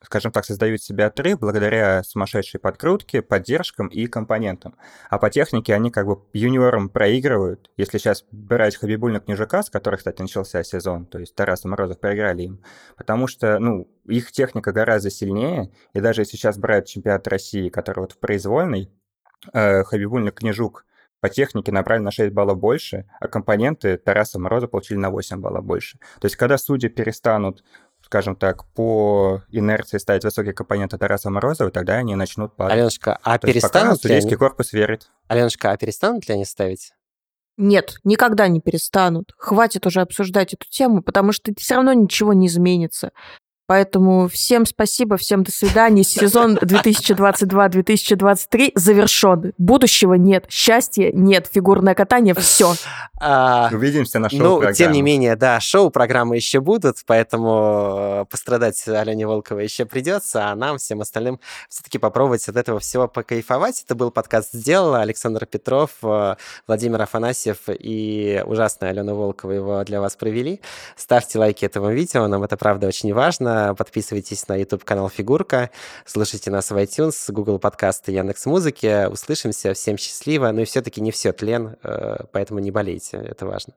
[0.03, 4.75] скажем так, создают себе отрыв благодаря сумасшедшей подкрутке, поддержкам и компонентам.
[5.11, 7.71] А по технике они как бы юниорам проигрывают.
[7.77, 12.01] Если сейчас брать Хабибульна Княжака, с которых, кстати, начался сезон, то есть Тарас и Морозов
[12.01, 12.63] проиграли им,
[12.97, 18.01] потому что, ну, их техника гораздо сильнее, и даже если сейчас брать чемпионат России, который
[18.01, 18.91] вот в произвольной,
[19.53, 20.87] э, Хабибульна Княжук
[21.21, 25.65] по технике набрали на 6 баллов больше, а компоненты Тараса Мороза получили на 8 баллов
[25.65, 25.99] больше.
[26.21, 27.63] То есть, когда судьи перестанут,
[28.03, 32.75] скажем так, по инерции ставить высокие компоненты Тараса Морозова, тогда они начнут падать.
[32.75, 34.37] Аленушка, а То есть пока перестанут ли судейский они...
[34.37, 35.11] корпус верит.
[35.29, 36.93] Аленушка, а перестанут ли они ставить?
[37.57, 39.35] Нет, никогда не перестанут.
[39.37, 43.13] Хватит уже обсуждать эту тему, потому что все равно ничего не изменится.
[43.71, 46.03] Поэтому всем спасибо, всем до свидания.
[46.03, 49.53] Сезон 2022-2023 завершен.
[49.59, 52.75] Будущего нет, счастья нет, фигурное катание, все.
[53.21, 58.89] А, Увидимся на шоу Ну, тем не менее, да, шоу-программы еще будут, поэтому э, пострадать
[58.89, 63.85] Алене Волковой еще придется, а нам, всем остальным, все-таки попробовать от этого всего покайфовать.
[63.85, 65.01] Это был подкаст «Сделала».
[65.01, 66.35] Александр Петров, э,
[66.67, 70.61] Владимир Афанасьев и ужасная Алена Волкова его для вас провели.
[70.97, 73.60] Ставьте лайки этому видео, нам это, правда, очень важно.
[73.77, 75.71] Подписывайтесь на YouTube-канал «Фигурка»,
[76.05, 79.07] слушайте нас в iTunes, Google подкасты, Яндекс Музыки.
[79.09, 80.51] Услышимся, всем счастливо.
[80.51, 83.75] Ну и все-таки не все тлен, э, поэтому не болейте, это важно.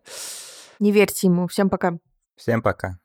[0.80, 1.48] Не верьте ему.
[1.48, 1.98] Всем пока.
[2.36, 3.03] Всем пока.